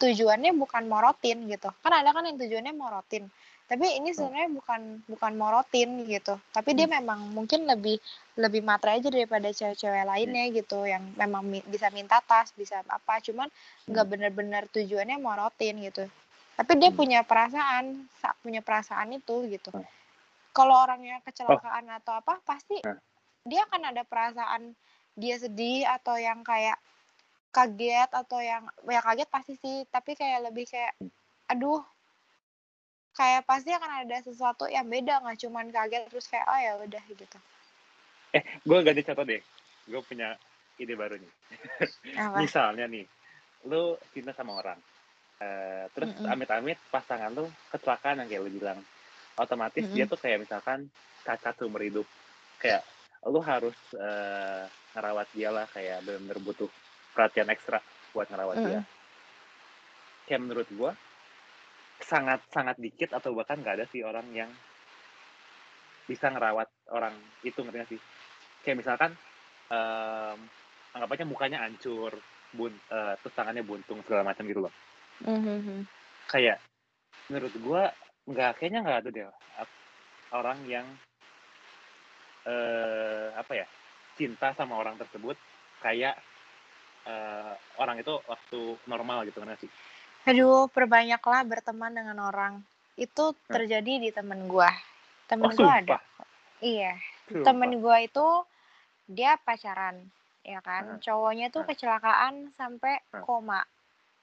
[0.00, 1.68] tujuannya bukan morotin gitu.
[1.84, 3.28] Kan ada kan yang tujuannya morotin
[3.70, 6.34] tapi ini sebenarnya bukan bukan morotin gitu.
[6.50, 6.94] Tapi dia hmm.
[6.98, 8.02] memang mungkin lebih
[8.34, 13.22] lebih matre aja daripada cewek-cewek lainnya gitu yang memang mi bisa minta tas bisa apa
[13.22, 13.46] cuman
[13.86, 14.10] nggak hmm.
[14.10, 16.02] bener-bener tujuannya morotin gitu.
[16.58, 16.98] Tapi dia hmm.
[16.98, 18.10] punya perasaan
[18.42, 19.70] punya perasaan itu gitu.
[20.50, 21.98] Kalau orangnya kecelakaan oh.
[22.02, 22.82] atau apa pasti
[23.46, 24.74] dia akan ada perasaan
[25.14, 26.74] dia sedih atau yang kayak
[27.54, 29.86] kaget atau yang ya kaget pasti sih.
[29.86, 30.98] Tapi kayak lebih kayak
[31.46, 31.86] aduh
[33.14, 37.04] kayak pasti akan ada sesuatu yang beda nggak cuman kaget terus kayak oh ya udah
[37.10, 37.38] gitu.
[38.36, 39.42] Eh gue ganti contoh deh.
[39.90, 40.34] Gue punya
[40.78, 41.32] ide baru nih.
[42.42, 43.04] Misalnya nih
[43.66, 44.78] lu cinta sama orang.
[45.40, 46.32] Uh, terus mm -mm.
[46.36, 48.78] amit-amit pasangan lu kecelakaan yang kayak lu bilang.
[49.40, 49.96] Otomatis mm -mm.
[49.96, 50.86] dia tuh kayak misalkan
[51.24, 52.06] cacat seumur hidup.
[52.60, 52.84] Kayak
[53.24, 54.64] lu harus uh,
[54.96, 56.70] ngerawat dia lah kayak benar-benar butuh
[57.12, 57.80] perhatian ekstra
[58.12, 58.66] buat ngerawat mm.
[58.68, 58.80] dia
[60.30, 60.90] kayak menurut gue
[62.04, 64.50] sangat sangat dikit atau bahkan gak ada sih orang yang
[66.08, 67.14] bisa ngerawat orang
[67.46, 68.00] itu ngerti sih?
[68.66, 69.10] Kayak misalkan
[69.70, 70.38] um,
[70.96, 72.12] anggap aja mukanya hancur
[72.50, 74.74] bun uh, terus tangannya buntung segala macam gitu loh.
[75.20, 75.84] Mm-hmm.
[76.32, 76.64] kayak
[77.28, 77.82] menurut gue
[78.32, 79.28] nggak kayaknya nggak ada deh
[80.32, 80.86] orang yang
[82.48, 83.66] uh, apa ya
[84.16, 85.36] cinta sama orang tersebut
[85.84, 86.16] kayak
[87.04, 89.70] uh, orang itu waktu normal gitu kan sih
[90.28, 92.60] aduh perbanyaklah berteman dengan orang.
[92.96, 94.68] Itu terjadi di temen gue
[95.30, 95.98] temen oh, gue ada.
[96.58, 96.98] Iya.
[97.30, 97.46] Sumpah.
[97.46, 98.26] temen gue itu
[99.06, 100.02] dia pacaran
[100.42, 100.98] ya kan?
[100.98, 101.00] Hmm.
[101.00, 101.70] cowoknya tuh hmm.
[101.70, 103.22] kecelakaan sampai hmm.
[103.22, 103.62] koma.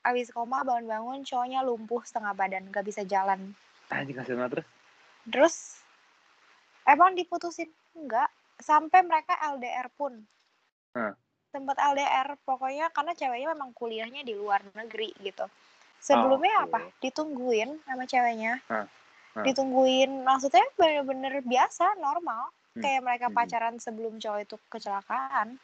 [0.03, 3.55] Abis koma bangun-bangun cowoknya lumpuh setengah badan gak bisa jalan.
[3.87, 4.67] Anjing kasih terus?
[5.31, 5.55] Terus
[6.83, 7.71] emang diputusin?
[7.95, 8.27] Enggak
[8.59, 10.19] sampai mereka LDR pun.
[10.97, 11.13] Hmm.
[11.47, 15.45] sempat LDR pokoknya karena ceweknya memang kuliahnya di luar negeri gitu
[16.01, 16.67] sebelumnya oh, okay.
[16.71, 18.85] apa ditungguin sama ceweknya hmm.
[19.37, 19.45] Hmm.
[19.45, 22.81] ditungguin maksudnya bener-bener biasa normal hmm.
[22.81, 23.35] kayak mereka hmm.
[23.35, 25.57] pacaran sebelum cowok itu kecelakaan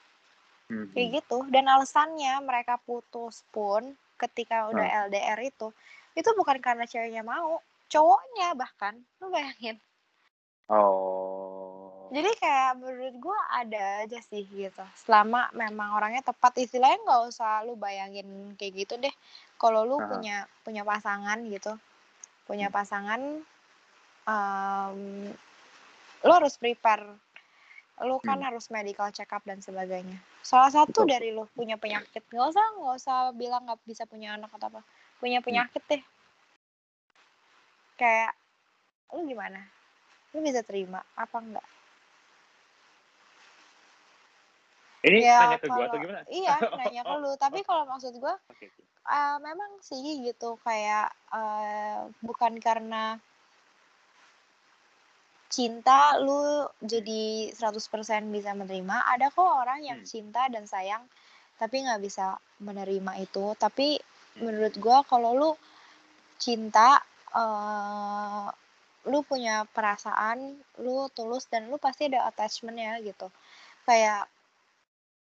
[0.70, 0.94] hmm.
[0.94, 5.00] kayak gitu dan alasannya mereka putus pun ketika udah hmm.
[5.10, 5.68] LDR itu
[6.14, 7.58] itu bukan karena ceweknya mau
[7.90, 9.78] cowoknya bahkan lu bayangin
[10.70, 11.23] oh
[12.14, 17.66] jadi kayak menurut gue ada aja sih gitu selama memang orangnya tepat istilahnya nggak usah
[17.66, 19.14] lu bayangin kayak gitu deh
[19.58, 21.74] kalau lu uh punya punya pasangan gitu
[22.46, 22.76] punya hmm.
[22.76, 23.22] pasangan
[24.30, 25.00] um,
[26.22, 27.02] lu harus prepare
[28.04, 28.48] lu kan hmm.
[28.52, 31.14] harus medical check up dan sebagainya salah satu Betul.
[31.18, 34.82] dari lu punya penyakit nggak usah nggak usah bilang nggak bisa punya anak atau apa
[35.18, 35.48] punya hmm.
[35.50, 35.92] penyakit hmm.
[35.98, 36.04] deh
[37.98, 38.32] kayak
[39.18, 39.66] lu gimana
[40.34, 41.68] lu bisa terima apa enggak
[45.04, 48.36] ini ya, nanya ke gue atau gimana iya nanya ke lu tapi kalau maksud gue
[48.48, 48.72] okay.
[49.08, 53.20] uh, memang sih gitu kayak uh, bukan karena
[55.54, 60.10] cinta lu jadi 100% bisa menerima ada kok orang yang hmm.
[60.10, 61.06] cinta dan sayang
[61.62, 64.42] tapi nggak bisa menerima itu tapi hmm.
[64.42, 65.52] menurut gue kalau lu
[66.42, 66.98] cinta
[67.38, 68.50] uh,
[69.04, 73.30] lu punya perasaan lu tulus dan lu pasti ada attachment ya gitu
[73.84, 74.26] kayak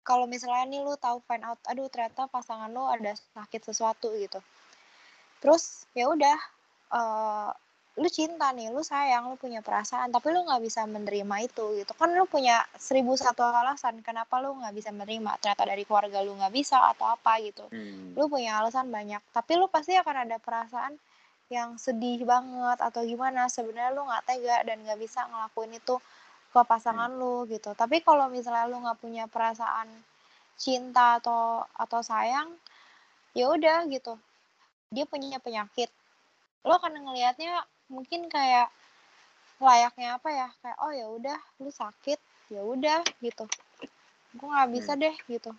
[0.02, 4.40] kalau misalnya nih lu tahu find out aduh ternyata pasangan lu ada sakit sesuatu gitu
[5.42, 6.38] terus ya udah
[6.94, 7.50] uh,
[8.00, 11.92] lu cinta nih, lu sayang, lu punya perasaan, tapi lu nggak bisa menerima itu gitu.
[12.00, 15.36] Kan lu punya seribu satu alasan kenapa lu nggak bisa menerima.
[15.44, 17.68] Ternyata dari keluarga lu nggak bisa atau apa gitu.
[17.68, 18.16] Hmm.
[18.16, 20.96] Lu punya alasan banyak, tapi lu pasti akan ada perasaan
[21.52, 23.52] yang sedih banget atau gimana.
[23.52, 26.00] Sebenarnya lu nggak tega dan nggak bisa ngelakuin itu
[26.52, 27.20] ke pasangan hmm.
[27.20, 27.72] lu gitu.
[27.74, 29.88] Tapi kalau misalnya lu nggak punya perasaan
[30.60, 32.52] cinta atau atau sayang,
[33.34, 34.20] ya udah gitu.
[34.92, 35.90] Dia punya penyakit.
[36.68, 38.70] Lo akan ngelihatnya mungkin kayak
[39.62, 42.18] layaknya apa ya kayak oh ya udah lu sakit
[42.50, 43.46] ya udah gitu
[44.34, 45.02] gue nggak bisa hmm.
[45.06, 45.52] deh gitu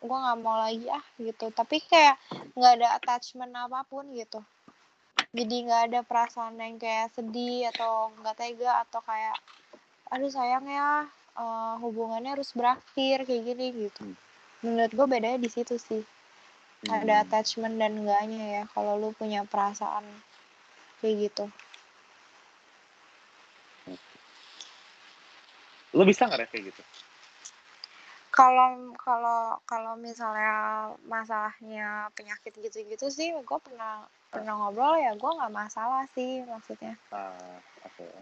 [0.00, 2.16] gue nggak mau lagi ah gitu tapi kayak
[2.56, 4.40] nggak ada attachment apa pun gitu
[5.36, 9.36] jadi nggak ada perasaan yang kayak sedih atau nggak tega atau kayak
[10.10, 11.06] aduh sayang ya
[11.38, 14.04] uh, hubungannya harus berakhir kayak gini gitu
[14.66, 16.90] menurut gue bedanya di situ sih hmm.
[16.90, 20.04] ada attachment dan enggaknya ya kalau lu punya perasaan
[21.00, 21.46] kayak gitu
[25.94, 26.82] Lo bisa nggak kayak gitu?
[28.30, 35.50] Kalau kalau kalau misalnya masalahnya penyakit gitu-gitu sih, gue pernah pernah ngobrol ya gue nggak
[35.50, 36.94] masalah sih maksudnya.
[37.10, 37.98] Uh, oke.
[37.98, 38.14] Okay.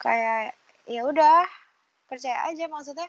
[0.00, 0.56] Kayak
[0.90, 1.46] ya udah
[2.10, 3.06] percaya aja maksudnya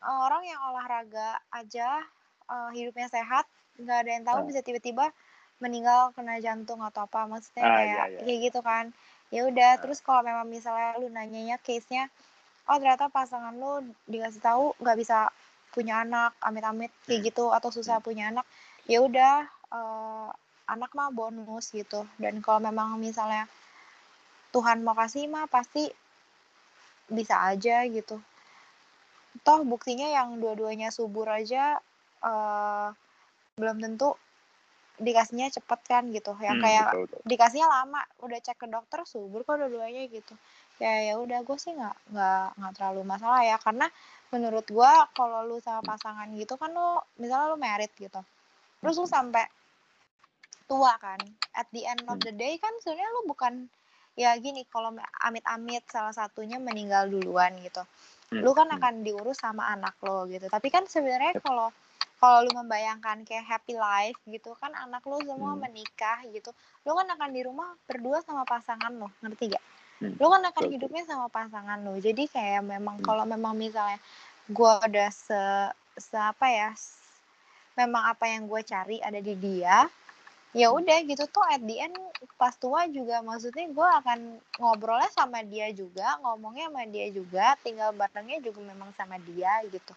[0.00, 2.00] orang yang olahraga aja
[2.48, 3.44] uh, hidupnya sehat
[3.76, 4.46] nggak ada yang tahu uh.
[4.48, 5.12] bisa tiba-tiba
[5.60, 8.20] meninggal kena jantung atau apa maksudnya uh, kayak iya, iya.
[8.24, 8.84] kayak gitu kan
[9.28, 9.80] ya udah uh.
[9.84, 12.08] terus kalau memang misalnya lu nanyanya case nya
[12.72, 15.28] oh ternyata pasangan lu dikasih tahu nggak bisa
[15.70, 17.28] punya anak amit-amit kayak hmm.
[17.30, 18.06] gitu atau susah hmm.
[18.08, 18.48] punya anak
[18.88, 20.32] ya udah uh,
[20.70, 23.44] anak mah bonus gitu dan kalau memang misalnya
[24.50, 25.86] Tuhan mau kasih mah pasti
[27.10, 28.22] bisa aja gitu.
[29.42, 31.78] Toh buktinya yang dua-duanya subur aja
[32.22, 32.94] uh,
[33.58, 34.14] belum tentu
[35.00, 36.32] dikasihnya cepet kan gitu.
[36.38, 37.20] Yang hmm, kayak betul, betul.
[37.26, 40.34] dikasihnya lama udah cek ke dokter subur kok dua-duanya gitu.
[40.80, 43.56] Ya ya udah gue sih nggak nggak nggak terlalu masalah ya.
[43.60, 43.90] Karena
[44.30, 48.22] menurut gue kalau lu sama pasangan gitu kan lu misalnya lu merit gitu
[48.80, 49.44] terus lu sampai
[50.70, 51.18] tua kan
[51.58, 53.66] at the end of the day kan sebenarnya lu bukan
[54.18, 57.82] ya gini kalau amit-amit salah satunya meninggal duluan gitu
[58.30, 58.78] Hmm, lu kan hmm.
[58.78, 61.74] akan diurus sama anak lo gitu tapi kan sebenarnya kalau
[62.22, 65.66] kalau lu membayangkan kayak happy life gitu kan anak lu semua Hmm.
[65.66, 66.54] menikah gitu
[66.86, 69.64] lu kan akan di rumah berdua sama pasangan lo ngerti gak
[69.98, 70.14] Hmm.
[70.14, 73.06] lu kan akan hidupnya sama pasangan lo jadi kayak memang Hmm.
[73.10, 73.98] kalau memang misalnya
[74.46, 75.42] gua udah se,
[75.98, 76.70] se apa ya
[77.74, 79.90] memang apa yang gue cari ada di dia
[80.50, 81.94] ya udah gitu tuh at the end
[82.34, 84.18] pas tua juga maksudnya gue akan
[84.58, 89.94] ngobrolnya sama dia juga ngomongnya sama dia juga tinggal barengnya juga memang sama dia gitu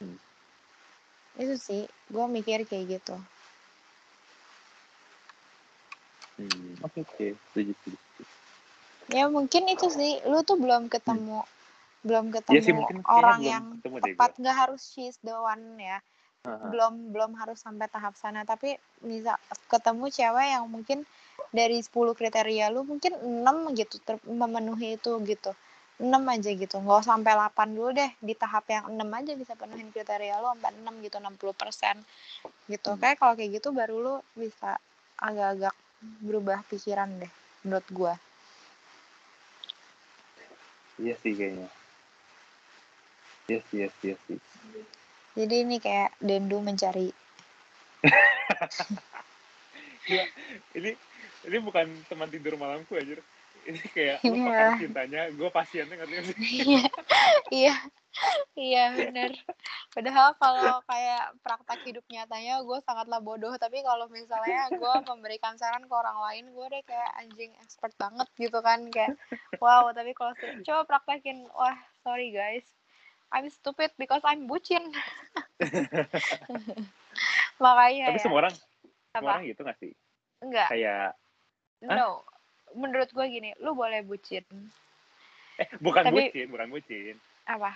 [0.00, 0.16] Hmm.
[1.36, 3.20] itu sih gue mikir kayak gitu
[6.40, 6.72] Hmm.
[6.80, 7.26] Oke oke.
[7.52, 7.96] Setuju setuju.
[8.00, 8.24] setuju.
[9.12, 11.44] ya mungkin itu sih lu tuh belum ketemu
[12.00, 15.20] belum ketemu Iya sih, mungkin kayaknya orang belum yang ketemu deh tepat nggak harus she's
[15.20, 16.00] the one ya
[16.44, 18.44] Belum belum harus sampai tahap sana.
[18.48, 19.36] Tapi bisa
[19.68, 21.04] ketemu cewek yang mungkin
[21.50, 25.52] dari 10 kriteria lu mungkin 6 gitu ter- memenuhi itu gitu.
[26.00, 26.80] 6 aja gitu.
[26.80, 28.10] Nggak usah sampai 8 dulu deh.
[28.24, 31.96] Di tahap yang 6 aja bisa penuhin kriteria lu sampai 6 gitu 60 persen
[32.70, 32.94] gitu.
[32.94, 33.00] Hmm.
[33.02, 34.78] kayak kalau kayak gitu baru lu bisa
[35.20, 35.74] agak-agak
[36.24, 37.32] berubah pikiran deh
[37.66, 38.14] menurut gua.
[40.96, 41.68] Iya sih kayaknya.
[43.48, 44.44] Yes yes yes yes.
[45.38, 47.08] Jadi ini kayak Dendu mencari.
[50.06, 50.24] Gila,
[50.78, 50.90] ini
[51.46, 53.16] ini bukan teman tidur malamku aja.
[53.60, 54.44] Ini kayak lu Iya.
[54.48, 56.82] pakar cintanya, gue pasiennya ngerti nggak iya
[57.52, 57.74] iya
[58.56, 59.30] iya bener.
[59.94, 63.52] Padahal kalau kayak praktek hidup nyatanya gue sangatlah bodoh.
[63.60, 68.26] Tapi kalau misalnya gue memberikan saran ke orang lain gue deh kayak anjing expert banget
[68.40, 69.14] gitu kan kayak
[69.60, 70.32] wow tapi kalau
[70.64, 71.44] coba praktekin.
[71.52, 72.79] Wah sorry guys
[73.30, 74.82] I'm stupid because I'm bucin.
[77.62, 78.24] Makanya Tapi ya.
[78.24, 79.30] semua orang, semua apa?
[79.36, 79.92] orang gitu nggak sih?
[80.40, 81.12] enggak Kayak,
[81.84, 81.94] Hah?
[81.94, 82.24] no
[82.72, 84.42] menurut gue gini lu boleh bucin.
[85.60, 87.14] Eh bukan Tapi- bucin, bukan bucin.
[87.44, 87.74] apa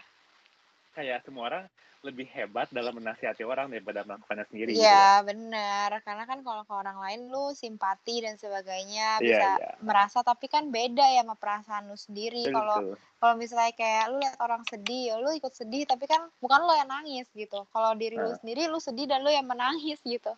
[0.95, 1.65] Kayak semua orang
[2.01, 4.71] lebih hebat dalam menasihati orang daripada melakukannya sendiri.
[4.71, 4.85] gitu loh.
[4.85, 9.71] Iya benar karena kan kalau ke orang lain lu simpati dan sebagainya Iya, bisa iya.
[9.81, 14.37] merasa tapi kan beda ya sama perasaan lu sendiri kalau kalau misalnya kayak lu lihat
[14.37, 18.15] orang sedih ya lu ikut sedih tapi kan bukan lu yang nangis gitu kalau diri
[18.15, 18.37] lu Ah.
[18.37, 20.33] sendiri lu sedih dan lu yang menangis gitu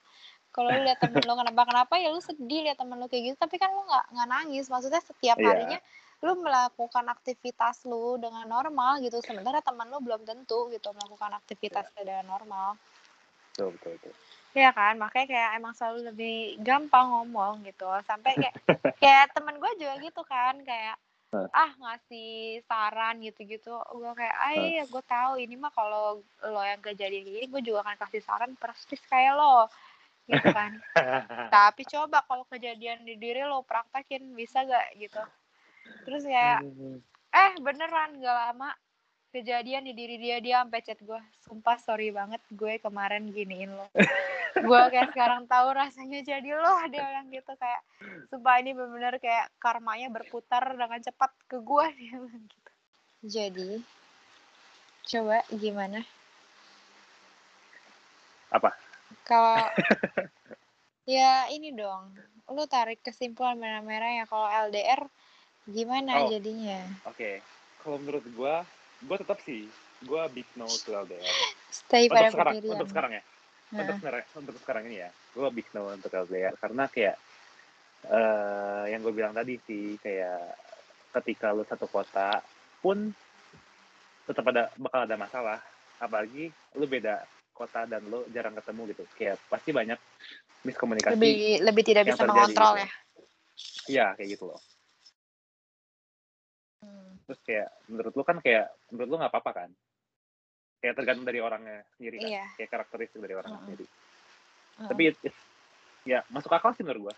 [0.49, 3.37] kalau lu lihat temen lu kenapa kenapa ya lu sedih lihat temen lu kayak gitu
[3.37, 5.51] tapi kan lu nggak nggak nangis maksudnya setiap Iya.
[5.51, 5.79] harinya
[6.25, 12.03] lu melakukan aktivitas lu dengan normal gitu sementara teman lu belum tentu gitu melakukan aktivitasnya
[12.03, 12.81] dengan normal
[13.57, 14.13] Betul, betul, betul.
[14.53, 17.89] Iya kan, makanya kayak emang selalu lebih gampang ngomong gitu.
[18.05, 18.57] Sampai kayak
[19.01, 20.97] kayak temen gue juga gitu kan, kayak
[21.53, 23.77] ah ngasih saran gitu-gitu.
[23.97, 27.63] Gue kayak, ah iya gue tahu ini mah kalau lo yang kejadian kayak gini, gue
[27.65, 29.69] juga akan kasih saran persis kayak lo,
[30.29, 30.77] gitu kan.
[31.57, 35.21] Tapi coba kalau kejadian di diri lo praktekin bisa gak gitu.
[36.07, 36.61] Terus kayak,
[37.35, 38.71] eh beneran gak lama
[39.37, 43.85] kejadian di diri dia dia sampai chat gue sumpah sorry banget gue kemarin giniin lo.
[44.57, 47.83] Gue kayak sekarang tahu rasanya jadi lo dia bilang gitu kayak
[48.33, 52.71] sumpah ini bener-bener kayak karmanya berputar dengan cepat ke gue dia bilang gitu.
[53.27, 53.71] Jadi
[55.07, 56.01] coba gimana?
[58.55, 58.73] Apa?
[59.27, 59.59] kalau
[61.19, 62.15] ya ini dong.
[62.47, 65.05] Lu tarik kesimpulan merah-merah ya kalau LDR
[65.67, 66.31] gimana Oh.
[66.31, 67.43] jadinya Oke,
[67.83, 68.55] kalau menurut gua,
[69.03, 69.71] gua tetap sih,
[70.07, 71.35] gua big no to LDR.
[71.71, 73.23] stay pada Untuk sekarang, pendirian untuk sekarang ya.
[73.77, 73.99] Untuk Heeh.
[74.01, 77.17] sekarang, untuk sekarang ini ya, gua big no untuk LDR karena kayak
[78.07, 80.55] eh yang gue bilang tadi sih kayak
[81.11, 82.39] ketika lu satu kota
[82.79, 83.11] pun
[84.31, 85.59] tetap ada bakal ada masalah
[85.99, 89.99] apalagi lu beda kota dan lu jarang ketemu gitu kayak pasti banyak
[90.63, 91.37] miskomunikasi lebih
[91.67, 92.83] lebih tidak bisa terjadi mengontrol gitu.
[92.85, 92.89] ya
[93.87, 94.61] Iya kayak gitu loh.
[97.27, 99.71] Terus kayak menurut lu kan kayak menurut lu nggak apa-apa kan
[100.79, 102.45] kayak tergantung dari orangnya sendiri kan Iya.
[102.55, 103.67] kayak karakteristik dari orangnya Mm-mm.
[103.67, 104.89] sendiri Heeh.
[104.89, 105.47] tapi it- it's-
[106.07, 107.17] ya masuk akal sih menurut gua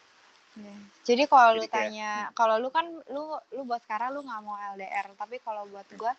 [0.58, 0.74] Iya.
[1.06, 2.34] Jadi kalau lu kayak, tanya, hmm.
[2.34, 2.82] kalau lu kan
[3.14, 6.10] lu lu buat sekarang lu nggak mau LDR, tapi kalau buat gua,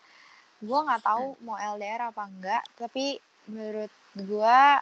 [0.64, 1.42] gua nggak tahu Hmm.
[1.44, 2.62] mau LDR apa enggak.
[2.72, 3.20] Tapi
[3.52, 4.80] menurut gua,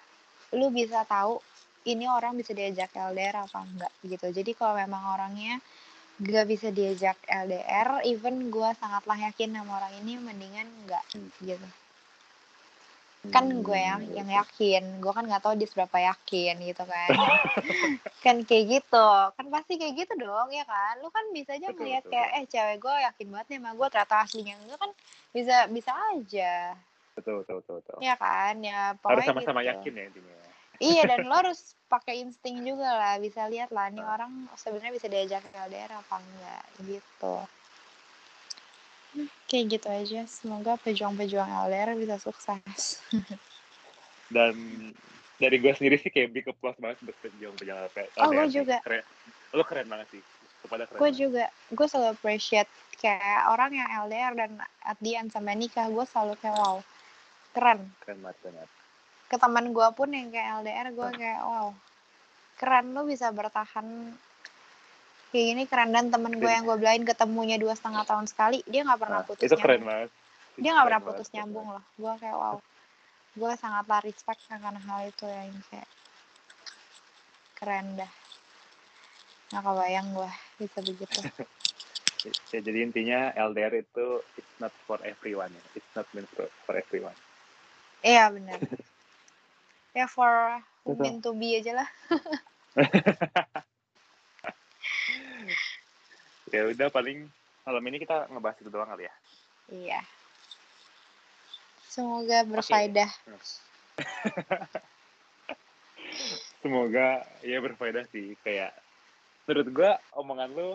[0.55, 1.43] lu bisa tahu
[1.91, 4.31] ini orang bisa diajak LDR apa enggak gitu.
[4.31, 5.59] Jadi kalau memang orangnya
[6.19, 11.31] gak bisa diajak LDR, even gua sangatlah yakin sama orang ini mendingan enggak Hmm.
[11.43, 11.67] gitu.
[13.29, 17.13] Kan gue yang Hmm, yang yakin, gua kan nggak tahu dia seberapa yakin gitu kan.
[18.25, 19.07] kan kayak gitu
[19.39, 22.77] kan pasti kayak gitu dong ya kan lu kan bisa aja melihat kayak eh cewek
[22.83, 24.91] gue yakin banget nih sama gue ternyata aslinya enggak kan
[25.31, 26.55] bisa bisa aja
[27.15, 27.99] betul betul betul, betul.
[28.03, 29.71] ya kan ya harus sama-sama gitu.
[29.71, 30.39] yakin ya intinya
[30.79, 34.15] iya dan lo harus pakai insting juga lah bisa lihat lah nih Ah.
[34.19, 37.37] orang sebenarnya bisa diajak ke LDR apa enggak gitu
[39.49, 40.21] Kayak gitu aja.
[40.29, 43.01] Semoga pejuang-pejuang LDR bisa sukses.
[44.35, 44.55] Dan
[45.41, 48.09] dari gue sendiri sih kayak big applause banget buat pejuang-pejuang LDR.
[48.21, 48.77] Oh, gue juga.
[48.85, 49.05] Keren.
[49.57, 50.23] Lo keren banget sih.
[50.61, 51.01] Kepada keren.
[51.01, 51.45] Gue juga.
[51.73, 52.69] Gue selalu appreciate
[53.01, 55.89] kayak orang yang LDR dan at the end sampai nikah.
[55.89, 56.85] Gue selalu kayak wow.
[57.57, 57.89] Keren.
[58.05, 58.71] Keren banget, keren banget.
[59.29, 61.69] Ke teman gue pun yang kayak LDR gue kayak wow.
[62.59, 63.87] Keren lu bisa bertahan
[65.29, 68.81] kayak gini keren dan temen gue yang gue belain ketemunya dua setengah tahun sekali dia
[68.81, 69.93] nggak pernah Nah, putus itu keren nyambung.
[69.93, 70.11] banget.
[70.59, 72.57] dia nggak pernah banget, putus nyambung loh gue kayak wow
[73.37, 75.89] gue sangatlah respect karena hal itu yang kayak
[77.61, 78.13] keren dah
[79.53, 81.21] nggak kebayang gue bisa begitu
[82.51, 85.63] Ya, jadi intinya LDR itu it's not for everyone ya.
[85.79, 87.15] It's not meant for, for everyone.
[88.03, 88.59] iya benar
[89.99, 91.89] ya for women to be aja lah.
[96.49, 97.29] Ya udah paling
[97.69, 99.15] malam ini kita ngebahas itu doang kali ya.
[99.69, 100.01] iya.
[101.93, 103.05] Semoga berfaedah.
[106.65, 108.33] Semoga ya berfaedah sih.
[108.41, 108.73] Kayak
[109.45, 110.71] menurut gua omongan lu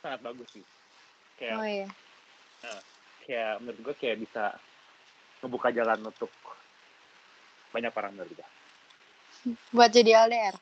[0.00, 0.64] sangat bagus sih.
[1.36, 1.88] Kayak oh iya.
[3.28, 4.56] Kayak menurut gua kayak bisa
[5.44, 6.32] ngebuka jalan untuk
[7.76, 8.48] banyak orang gua.
[9.70, 10.56] buat jadi LDR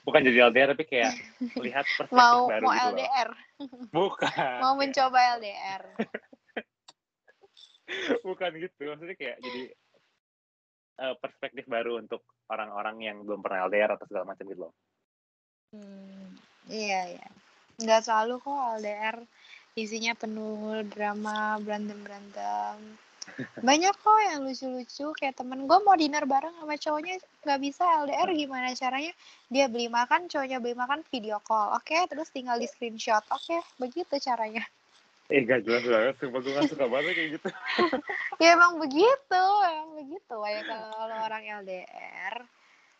[0.00, 1.12] Bukan jadi LDR tapi kayak
[1.60, 2.90] lihat perspektif mau baru mau gitu loh.
[2.90, 3.28] LDR
[3.94, 4.56] Bukan.
[4.58, 5.82] mau mencoba LDR
[8.26, 9.62] bukan gitu maksudnya kayak jadi
[11.02, 14.74] eh, perspektif baru untuk orang-orang yang belum pernah LDR atau segala macam gitu loh
[15.70, 16.34] Hmm,
[16.66, 17.28] iya iya.
[17.78, 19.16] Nggak selalu kok LDR
[19.78, 22.98] isinya penuh drama berantem berantem.
[23.60, 28.28] Banyak kok yang lucu-lucu kayak temen gue mau dinner bareng sama cowoknya nggak bisa LDR
[28.32, 29.12] gimana caranya?
[29.52, 31.76] Dia beli makan, cowoknya beli makan video call.
[31.76, 33.24] Oke, terus tinggal di screenshot.
[33.32, 34.64] Oke, begitu caranya.
[35.30, 37.48] eh gak jelas banget sumpah gue gak suka banget kayak gitu
[38.42, 40.36] Ya emang begitu, emang begitu.
[40.42, 42.34] Ya kalau orang LDR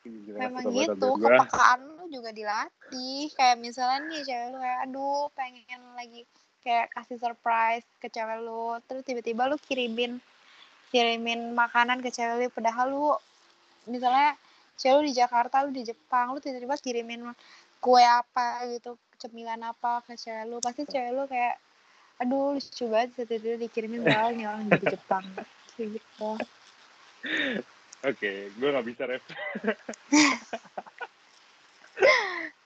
[0.00, 5.82] Gila, memang gitu kepekaan lu juga dilatih kayak misalnya nih cewek lu kayak aduh pengen
[5.92, 6.24] lagi
[6.60, 10.20] kayak kasih surprise ke cewek lu terus tiba-tiba lu kirimin
[10.92, 13.06] kirimin makanan ke cewek lu padahal lu
[13.88, 14.36] misalnya
[14.76, 17.32] cewek lu di Jakarta lu di Jepang lu tiba-tiba kirimin
[17.80, 21.56] kue apa gitu cemilan apa ke cewek lu pasti cewek lu kayak
[22.20, 25.24] aduh lucu banget tiba-tiba dikirimin padahal nih orang di Jepang.
[25.80, 26.28] Gitu.
[28.04, 29.24] Oke gue gak bisa ref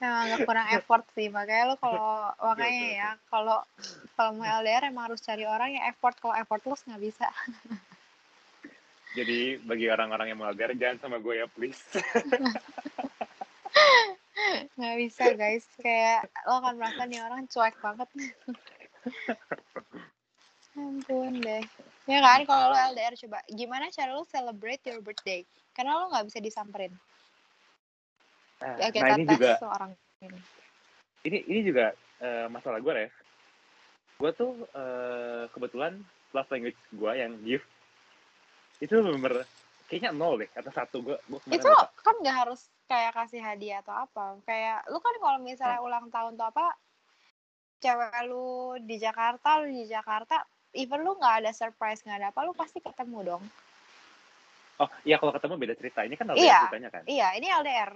[0.04, 3.58] Emang agak kurang effort sih makanya lo kalau makanya Betul, ya kalau
[4.12, 7.28] kalau mau LDR emang harus cari orang yang effort kalau effortless nggak bisa.
[9.18, 11.80] Jadi bagi orang-orang yang mau LDR jangan sama gue ya please.
[14.74, 15.62] Nggak bisa guys.
[15.78, 18.08] Kayak lo akan merasa nih orang cuek banget.
[20.74, 21.62] Ampun deh.
[22.10, 25.46] Ya kan kalau lo LDR coba gimana cara lo celebrate your birthday?
[25.78, 26.90] Karena lo nggak bisa disamperin
[28.80, 29.90] ya nah ini juga seorang
[30.20, 30.38] ini.
[31.24, 31.86] Ini ini juga
[32.20, 33.14] eh, masalah gue ref.
[34.16, 36.00] Gue tuh eh, kebetulan
[36.30, 37.66] love language gue yang gift
[38.82, 39.46] itu bener
[39.86, 40.96] kayaknya nol deh atau satu.
[41.00, 41.16] Gue
[41.48, 41.88] itu lupa.
[42.00, 44.36] kan nggak harus kayak kasih hadiah atau apa.
[44.44, 45.86] Kayak lu kan kalau misalnya Hmm.
[45.88, 46.66] ulang tahun tuh apa
[47.80, 48.48] cewek lu
[48.80, 50.40] di Jakarta lu di Jakarta
[50.72, 53.44] even lu nggak ada surprise nggak ada apa lu pasti ketemu dong.
[54.74, 56.00] Oh iya kalau ketemu beda cerita.
[56.02, 56.58] Ini kan LDR Iya.
[56.66, 57.02] ceritanya kan?
[57.06, 57.92] Iya ini LDR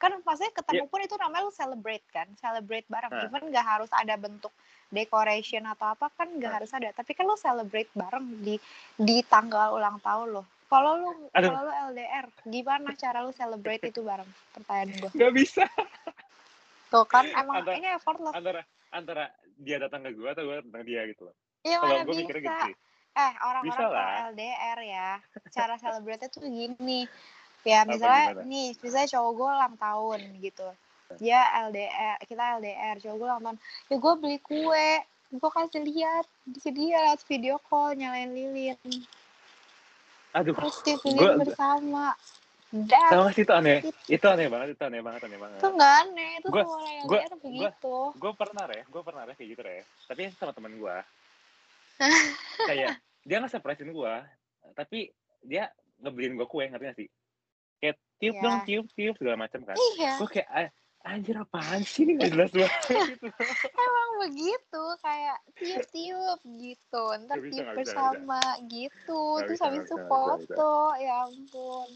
[0.00, 3.22] kan pasti ketemu pun itu namanya lu celebrate kan celebrate bareng Nah.
[3.22, 4.48] even nggak harus ada bentuk
[4.88, 6.56] decoration atau apa kan nggak Nah.
[6.56, 8.56] harus ada tapi kan lu celebrate bareng di
[8.96, 14.00] di tanggal ulang tahun lo kalau lu kalau lu LDR gimana cara lu celebrate itu
[14.00, 15.64] bareng pertanyaan gue nggak bisa
[16.88, 18.34] Tuh kan emang Antara- ini effortless.
[18.34, 19.24] antara antara
[19.54, 22.32] dia datang ke gue atau gue datang ke dia gitu loh Iya mana gue gitu
[22.34, 22.56] bisa.
[22.64, 22.74] sih
[23.10, 24.30] Eh orang-orang.
[24.30, 25.10] LDR ya,
[25.50, 27.10] cara celebrate tuh gini.
[27.60, 30.68] Ya misalnya nih, misalnya cowok gue ulang tahun gitu.
[31.20, 33.58] Dia LDR, kita LDR, cowok gue ulang tahun.
[33.92, 34.88] Ya gue beli kue,
[35.28, 36.24] gue kasih lihat,
[36.56, 38.78] kasih dia lihat video call nyalain lilin.
[40.30, 42.14] aduh Terus tiup Gua- bersama.
[42.70, 45.68] Dah, tau gak sih itu aneh itu aneh banget itu aneh banget aneh banget itu
[45.74, 47.96] nggak aneh, itu Gua- semua orang gua- LDR begitu.
[48.14, 50.96] gue pernah ya gue pernah ya kayak gitu ya tapi sama teman gue
[52.70, 52.88] kayak
[53.26, 54.14] dia nggak surprisein gue
[54.78, 55.10] tapi
[55.42, 55.66] dia
[55.98, 57.08] ngebeliin gue kue ngerti gak sih
[57.80, 58.42] kayak tiup Iya.
[58.44, 59.76] dong tiup tiup segala macam kan.
[59.76, 60.12] Iya.
[60.20, 60.68] gue kayak "Ah,
[61.08, 62.20] anjir apaan sih ini?
[62.20, 62.72] Nggak jelas banget.
[63.08, 63.26] Gitu
[63.88, 69.96] Emang begitu kayak tiup-tiup gitu, ntar bisa, tiup bisa, bersama gitu, terus bisa, habis itu
[69.96, 71.88] bisa, foto, ya ampun,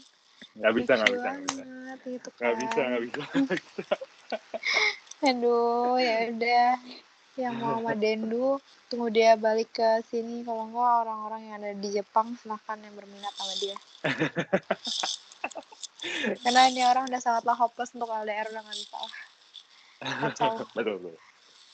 [0.57, 1.63] nggak bisa nggak lucu bisa nggak bisa.
[2.09, 2.53] gitu kan.
[2.57, 3.23] bisa nggak bisa.
[5.29, 6.69] Aduh, ya udah,
[7.37, 8.57] yang Muhammad Dendu
[8.89, 10.41] tunggu dia balik ke sini.
[10.45, 13.75] Kalau enggak orang-orang yang ada di Jepang silahkan yang berminat sama dia
[16.43, 18.63] karena ini orang udah sangatlah hopeless untuk LDR udah.
[20.01, 20.63] Kacau.
[20.77, 21.17] betul betul.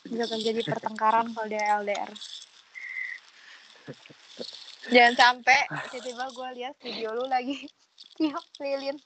[0.02, 2.12] Bisa terjadi pertengkaran kalau dia LDR
[4.90, 5.60] jangan sampai
[5.94, 7.68] tiba-tiba gue lihat video lu lagi.
[8.18, 8.98] Tiup lilin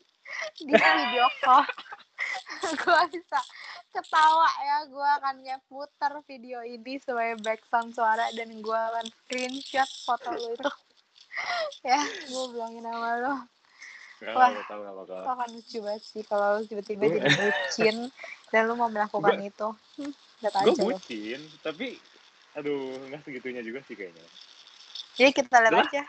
[0.57, 1.68] di video call.
[2.63, 3.39] Gue bisa
[3.91, 4.78] ketawa ya.
[4.88, 10.55] Gue akan kayak putar video ini sebagai background suara dan gue akan screenshot foto lu
[10.55, 10.72] itu.
[11.84, 11.99] Ya
[12.32, 13.36] gue bilangin sama lo
[14.24, 14.51] Gak Wah.
[14.51, 17.95] Gak bakal itu akan lucu banget sih kalau lu tiba-tiba jadi bucin
[18.53, 19.68] dan lu mau melakukan itu
[19.99, 21.97] hmm, gue aja lo bucin tapi
[22.55, 24.24] aduh nggak segitunya juga sih kayaknya
[25.20, 25.88] jadi kita lihat Udah.
[25.89, 26.03] aja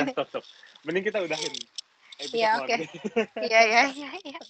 [0.00, 0.44] Udah stop stop
[0.86, 1.54] mending kita udahin
[2.20, 2.76] Iya, oke.
[3.40, 4.40] Iya, iya, iya, iya.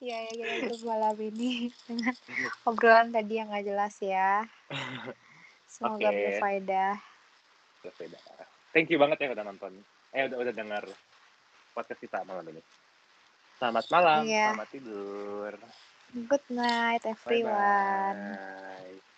[0.00, 2.16] Iya, ya, kita tutup malam ini dengan
[2.64, 4.48] obrolan tadi yang gak jelas ya.
[5.76, 6.24] Semoga Oke.
[6.24, 6.96] berfaedah.
[8.00, 8.16] Beda.
[8.72, 9.76] thank you banget ya udah nonton
[10.10, 10.84] eh udah udah dengar
[11.70, 12.62] podcast kita malam ini
[13.58, 14.46] selamat malam Iya.
[14.50, 15.52] selamat tidur
[16.10, 18.18] Good night, bye everyone.
[18.34, 19.09] bye